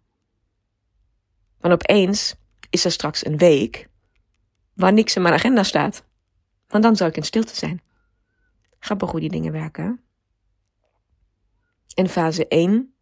Want 1.59 1.73
opeens 1.73 2.35
is 2.69 2.85
er 2.85 2.91
straks 2.91 3.25
een 3.25 3.37
week 3.37 3.89
waar 4.73 4.93
niks 4.93 5.15
in 5.15 5.21
mijn 5.21 5.33
agenda 5.33 5.63
staat. 5.63 6.05
Want 6.67 6.83
dan 6.83 6.95
zou 6.95 7.09
ik 7.09 7.17
in 7.17 7.23
stilte 7.23 7.55
zijn. 7.55 7.81
Grappig 8.83 9.11
hoe 9.11 9.19
die 9.19 9.29
dingen 9.29 9.51
werken. 9.51 10.01
In 11.93 12.09
fase 12.09 12.47
1, 12.47 12.93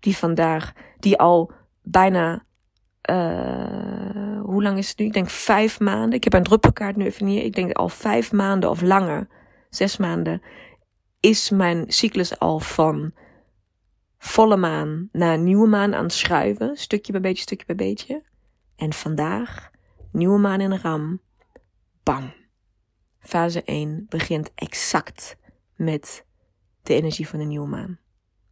die 0.00 0.16
vandaag, 0.16 0.72
die 0.98 1.18
al 1.18 1.52
bijna, 1.82 2.44
uh, 3.10 4.40
hoe 4.42 4.62
lang 4.62 4.78
is 4.78 4.88
het 4.88 4.98
nu? 4.98 5.04
Ik 5.06 5.12
denk 5.12 5.30
vijf 5.30 5.80
maanden. 5.80 6.12
Ik 6.12 6.24
heb 6.24 6.32
een 6.32 6.42
druppelkaart 6.42 6.96
nu 6.96 7.04
even 7.04 7.26
niet. 7.26 7.44
Ik 7.44 7.54
denk 7.54 7.72
al 7.72 7.88
vijf 7.88 8.32
maanden 8.32 8.70
of 8.70 8.80
langer, 8.80 9.28
zes 9.70 9.96
maanden, 9.96 10.42
is 11.20 11.50
mijn 11.50 11.84
cyclus 11.86 12.38
al 12.38 12.60
van 12.60 13.12
volle 14.18 14.56
maan 14.56 15.08
naar 15.12 15.38
nieuwe 15.38 15.68
maan 15.68 15.94
aan 15.94 16.04
het 16.04 16.12
schuiven. 16.12 16.76
Stukje 16.76 17.12
bij 17.12 17.20
beetje, 17.20 17.42
stukje 17.42 17.66
bij 17.66 17.86
beetje. 17.86 18.22
En 18.76 18.92
vandaag, 18.92 19.70
nieuwe 20.12 20.38
maan 20.38 20.60
in 20.60 20.76
ram. 20.76 21.20
Bam. 22.02 22.37
Fase 23.20 23.62
1 23.62 24.06
begint 24.08 24.50
exact 24.54 25.36
met 25.76 26.24
de 26.82 26.94
energie 26.94 27.28
van 27.28 27.38
de 27.38 27.44
nieuwe 27.44 27.68
maan. 27.68 27.98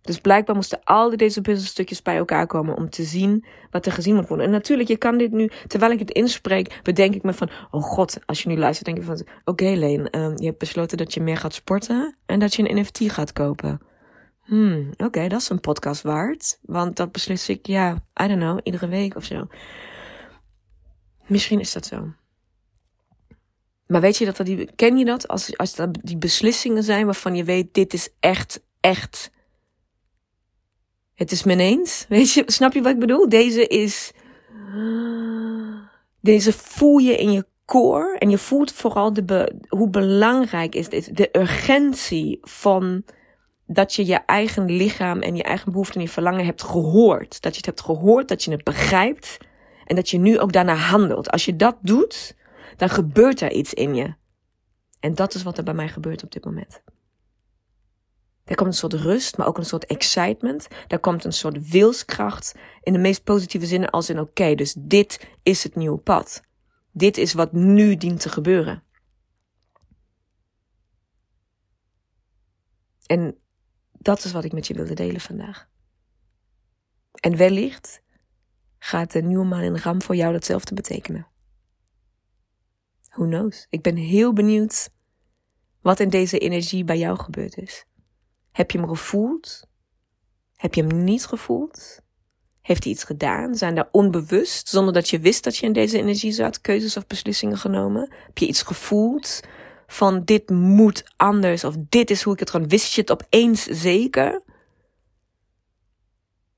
Dus 0.07 0.21
blijkbaar 0.21 0.55
moesten 0.55 0.85
al 0.85 1.17
deze 1.17 1.41
puzzelstukjes 1.41 2.03
bij 2.03 2.17
elkaar 2.17 2.47
komen 2.47 2.77
om 2.77 2.91
te 2.91 3.05
zien 3.05 3.45
wat 3.71 3.87
er 3.87 3.93
gezien 3.93 4.15
moet 4.15 4.29
worden. 4.29 4.47
En 4.47 4.53
natuurlijk, 4.53 4.89
je 4.89 4.97
kan 4.97 5.19
dit 5.19 5.33
nu, 5.33 5.51
terwijl 5.67 5.93
ik 5.93 5.99
het 5.99 6.11
inspreek, 6.11 6.81
bedenk 6.83 7.15
ik 7.15 7.23
me 7.23 7.33
van, 7.33 7.51
oh 7.71 7.83
god, 7.83 8.19
als 8.27 8.43
je 8.43 8.49
nu 8.49 8.57
luistert, 8.57 8.87
denk 8.87 8.99
je 8.99 9.05
van, 9.05 9.21
oké 9.21 9.31
okay, 9.45 9.77
Leen, 9.77 10.19
um, 10.19 10.37
je 10.37 10.47
hebt 10.47 10.59
besloten 10.59 10.97
dat 10.97 11.15
je 11.15 11.21
meer 11.21 11.37
gaat 11.37 11.55
sporten 11.55 12.17
en 12.27 12.39
dat 12.39 12.55
je 12.55 12.69
een 12.69 12.81
NFT 12.81 13.01
gaat 13.13 13.33
kopen. 13.33 13.81
Hmm, 14.43 14.91
oké, 14.97 15.29
dat 15.29 15.41
is 15.41 15.49
een 15.49 15.61
podcast 15.61 16.03
waard. 16.03 16.59
Want 16.63 16.97
dat 16.97 17.13
beslis 17.13 17.49
ik, 17.49 17.67
ja, 17.67 17.93
I 18.23 18.27
don't 18.27 18.41
know, 18.41 18.59
iedere 18.63 18.89
week 18.89 19.17
of 19.17 19.25
zo. 19.25 19.47
Misschien 21.27 21.61
is 21.61 21.73
dat 21.73 21.87
zo. 21.87 22.13
Maar 23.87 24.01
weet 24.01 24.17
je 24.17 24.25
dat, 24.25 24.37
dat 24.37 24.47
die, 24.47 24.69
ken 24.77 24.97
je 24.97 25.05
dat? 25.05 25.29
Als, 25.29 25.57
als 25.57 25.75
dat 25.75 25.99
die 26.03 26.17
beslissingen 26.17 26.83
zijn 26.83 27.05
waarvan 27.05 27.35
je 27.35 27.45
weet, 27.45 27.75
dit 27.75 27.93
is 27.93 28.09
echt, 28.21 28.61
echt. 28.81 29.31
Het 31.15 31.33
is 31.33 31.45
men 31.45 31.61
eens. 31.61 32.05
Weet 32.09 32.33
je, 32.33 32.43
snap 32.47 32.73
je 32.73 32.83
wat 32.83 32.93
ik 32.93 32.99
bedoel? 32.99 33.29
Deze 33.29 33.67
is. 33.67 34.13
Deze 36.21 36.53
voel 36.53 36.99
je 36.99 37.17
in 37.17 37.33
je 37.33 37.47
core. 37.65 38.19
En 38.19 38.31
je 38.31 38.39
voelt 38.39 38.73
vooral 38.73 39.13
de 39.13 39.25
be, 39.25 39.61
hoe 39.69 39.89
belangrijk 39.89 40.75
is 40.75 40.89
dit. 40.89 41.17
De 41.17 41.29
urgentie 41.33 42.39
van 42.43 43.05
dat 43.67 43.95
je 43.95 44.07
je 44.07 44.15
eigen 44.15 44.65
lichaam 44.65 45.21
en 45.21 45.37
je 45.37 45.43
eigen 45.43 45.71
behoeften 45.73 46.01
en 46.01 46.07
je 46.07 46.13
verlangen 46.13 46.45
hebt 46.45 46.63
gehoord. 46.63 47.43
Dat 47.43 47.53
je 47.53 47.57
het 47.57 47.67
hebt 47.67 47.81
gehoord, 47.81 48.29
dat 48.29 48.45
je 48.45 48.51
het 48.51 48.65
begrijpt. 48.65 49.39
En 49.85 49.97
dat 49.97 50.11
je 50.11 50.19
nu 50.19 50.39
ook 50.39 50.53
daarna 50.53 50.75
handelt. 50.75 51.31
Als 51.31 51.45
je 51.45 51.57
dat 51.57 51.77
doet, 51.81 52.35
dan 52.77 52.89
gebeurt 52.89 53.41
er 53.41 53.53
iets 53.53 53.75
in 53.75 53.95
je. 53.95 54.15
En 55.01 55.15
dat 55.15 55.35
is 55.35 55.43
wat 55.43 55.59
er 55.59 55.65
bij 55.65 55.75
mij 55.75 55.89
gebeurt 55.89 56.23
op 56.23 56.33
dit 56.33 56.45
moment. 56.45 56.83
Er 58.45 58.55
komt 58.55 58.69
een 58.69 58.77
soort 58.77 58.93
rust, 58.93 59.37
maar 59.37 59.47
ook 59.47 59.59
een 59.59 59.65
soort 59.65 59.87
excitement. 59.87 60.69
Er 60.89 60.99
komt 60.99 61.25
een 61.25 61.33
soort 61.33 61.69
wilskracht 61.69 62.55
in 62.83 62.93
de 62.93 62.99
meest 62.99 63.25
positieve 63.25 63.67
zin 63.67 63.91
als 63.91 64.11
in 64.11 64.21
oké, 64.21 64.55
dus 64.55 64.75
dit 64.79 65.29
is 65.43 65.63
het 65.63 65.75
nieuwe 65.75 65.99
pad. 65.99 66.43
Dit 66.93 67.17
is 67.17 67.33
wat 67.33 67.53
nu 67.53 67.97
dient 67.97 68.21
te 68.21 68.29
gebeuren. 68.29 68.83
En 73.07 73.39
dat 73.93 74.25
is 74.25 74.33
wat 74.33 74.45
ik 74.45 74.53
met 74.53 74.67
je 74.67 74.75
wilde 74.75 74.95
delen 74.95 75.21
vandaag. 75.21 75.69
En 77.13 77.37
wellicht 77.37 78.03
gaat 78.79 79.13
de 79.13 79.23
nieuwe 79.23 79.45
maan 79.45 79.63
in 79.63 79.77
ram 79.77 80.03
voor 80.03 80.17
jou 80.17 80.33
datzelfde 80.33 80.75
betekenen. 80.75 81.27
Who 83.17 83.27
knows? 83.27 83.67
Ik 83.71 83.83
ben 83.83 83.97
heel 83.97 84.33
benieuwd 84.33 84.89
wat 85.83 86.01
in 86.01 86.09
deze 86.09 86.39
energie 86.39 86.85
bij 86.85 86.99
jou 86.99 87.19
gebeurd 87.19 87.57
is. 87.57 87.85
Heb 88.53 88.71
je 88.71 88.79
hem 88.79 88.89
gevoeld? 88.89 89.67
Heb 90.57 90.75
je 90.75 90.85
hem 90.85 91.05
niet 91.05 91.27
gevoeld? 91.27 92.01
Heeft 92.63 92.85
hij 92.85 92.93
iets 92.93 93.05
gedaan? 93.05 93.55
Zijn 93.55 93.75
daar 93.75 93.89
onbewust, 93.91 94.69
zonder 94.69 94.95
dat 94.95 95.09
je 95.09 95.19
wist 95.19 95.45
dat 95.45 95.57
je 95.57 95.67
in 95.67 95.73
deze 95.73 95.99
energie 95.99 96.33
zat, 96.33 96.61
keuzes 96.61 96.97
of 96.97 97.07
beslissingen 97.07 97.59
genomen? 97.59 98.13
Heb 98.27 98.39
je 98.39 98.47
iets 98.47 98.63
gevoeld 98.63 99.41
van 99.87 100.25
dit 100.25 100.51
moet 100.51 101.05
anders 101.17 101.65
of 101.65 101.75
dit 101.89 102.11
is 102.11 102.23
hoe 102.23 102.33
ik 102.33 102.39
het 102.39 102.51
gewoon 102.51 102.69
wist 102.69 102.95
je 102.95 103.01
het 103.01 103.11
opeens 103.11 103.63
zeker? 103.65 104.43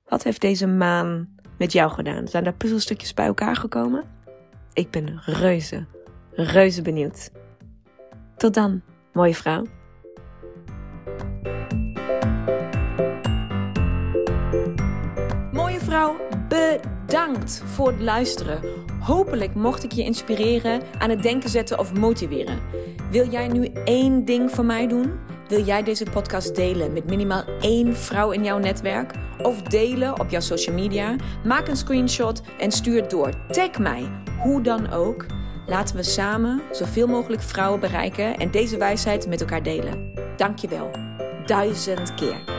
Wat 0.05 0.23
heeft 0.23 0.41
deze 0.41 0.67
maan 0.67 1.37
met 1.59 1.73
jou 1.73 1.91
gedaan? 1.91 2.29
Zijn 2.29 2.45
daar 2.45 2.55
puzzelstukjes 2.55 3.15
bij 3.15 3.27
elkaar 3.27 3.57
gekomen? 3.57 4.05
Ik 4.73 4.91
ben 4.91 5.21
reuze, 5.25 5.87
reuze 6.45 6.83
benieuwd. 6.83 7.31
Tot 8.37 8.55
dan, 8.55 8.83
mooie 9.13 9.35
vrouw. 9.35 9.65
Mooie 15.53 15.79
vrouw, 15.81 16.17
bedankt 16.49 17.63
voor 17.65 17.89
het 17.89 18.01
luisteren. 18.01 18.61
Hopelijk 19.01 19.55
mocht 19.55 19.85
ik 19.85 19.93
je 19.93 20.05
inspireren, 20.05 20.83
aan 20.99 21.11
het 21.11 21.23
denken 21.23 21.51
zetten 21.51 21.79
of 21.79 21.95
motiveren. 21.95 22.59
Wil 23.11 23.29
jij 23.29 23.49
nu 23.49 23.65
één 23.85 24.25
ding 24.25 24.51
voor 24.51 24.65
mij 24.65 24.87
doen? 24.87 25.13
Wil 25.49 25.65
jij 25.65 25.83
deze 25.83 26.07
podcast 26.11 26.55
delen 26.55 26.93
met 26.93 27.07
minimaal 27.07 27.45
één 27.61 27.97
vrouw 27.97 28.31
in 28.31 28.45
jouw 28.45 28.59
netwerk? 28.59 29.13
Of 29.43 29.63
delen 29.63 30.21
op 30.21 30.31
jouw 30.31 30.41
social 30.41 30.75
media? 30.75 31.17
Maak 31.45 31.69
een 31.69 31.77
screenshot 31.77 32.43
en 32.59 32.71
stuur 32.71 33.01
het 33.01 33.11
door. 33.11 33.31
Tag 33.49 33.79
mij, 33.79 34.09
hoe 34.43 34.63
dan 34.63 34.91
ook. 34.91 35.27
Laten 35.69 35.97
we 35.97 36.03
samen 36.03 36.63
zoveel 36.71 37.07
mogelijk 37.07 37.43
vrouwen 37.43 37.81
bereiken 37.81 38.37
en 38.37 38.51
deze 38.51 38.77
wijsheid 38.77 39.27
met 39.27 39.41
elkaar 39.41 39.63
delen. 39.63 40.13
Dankjewel. 40.37 40.91
Duizend 41.47 42.15
keer. 42.15 42.58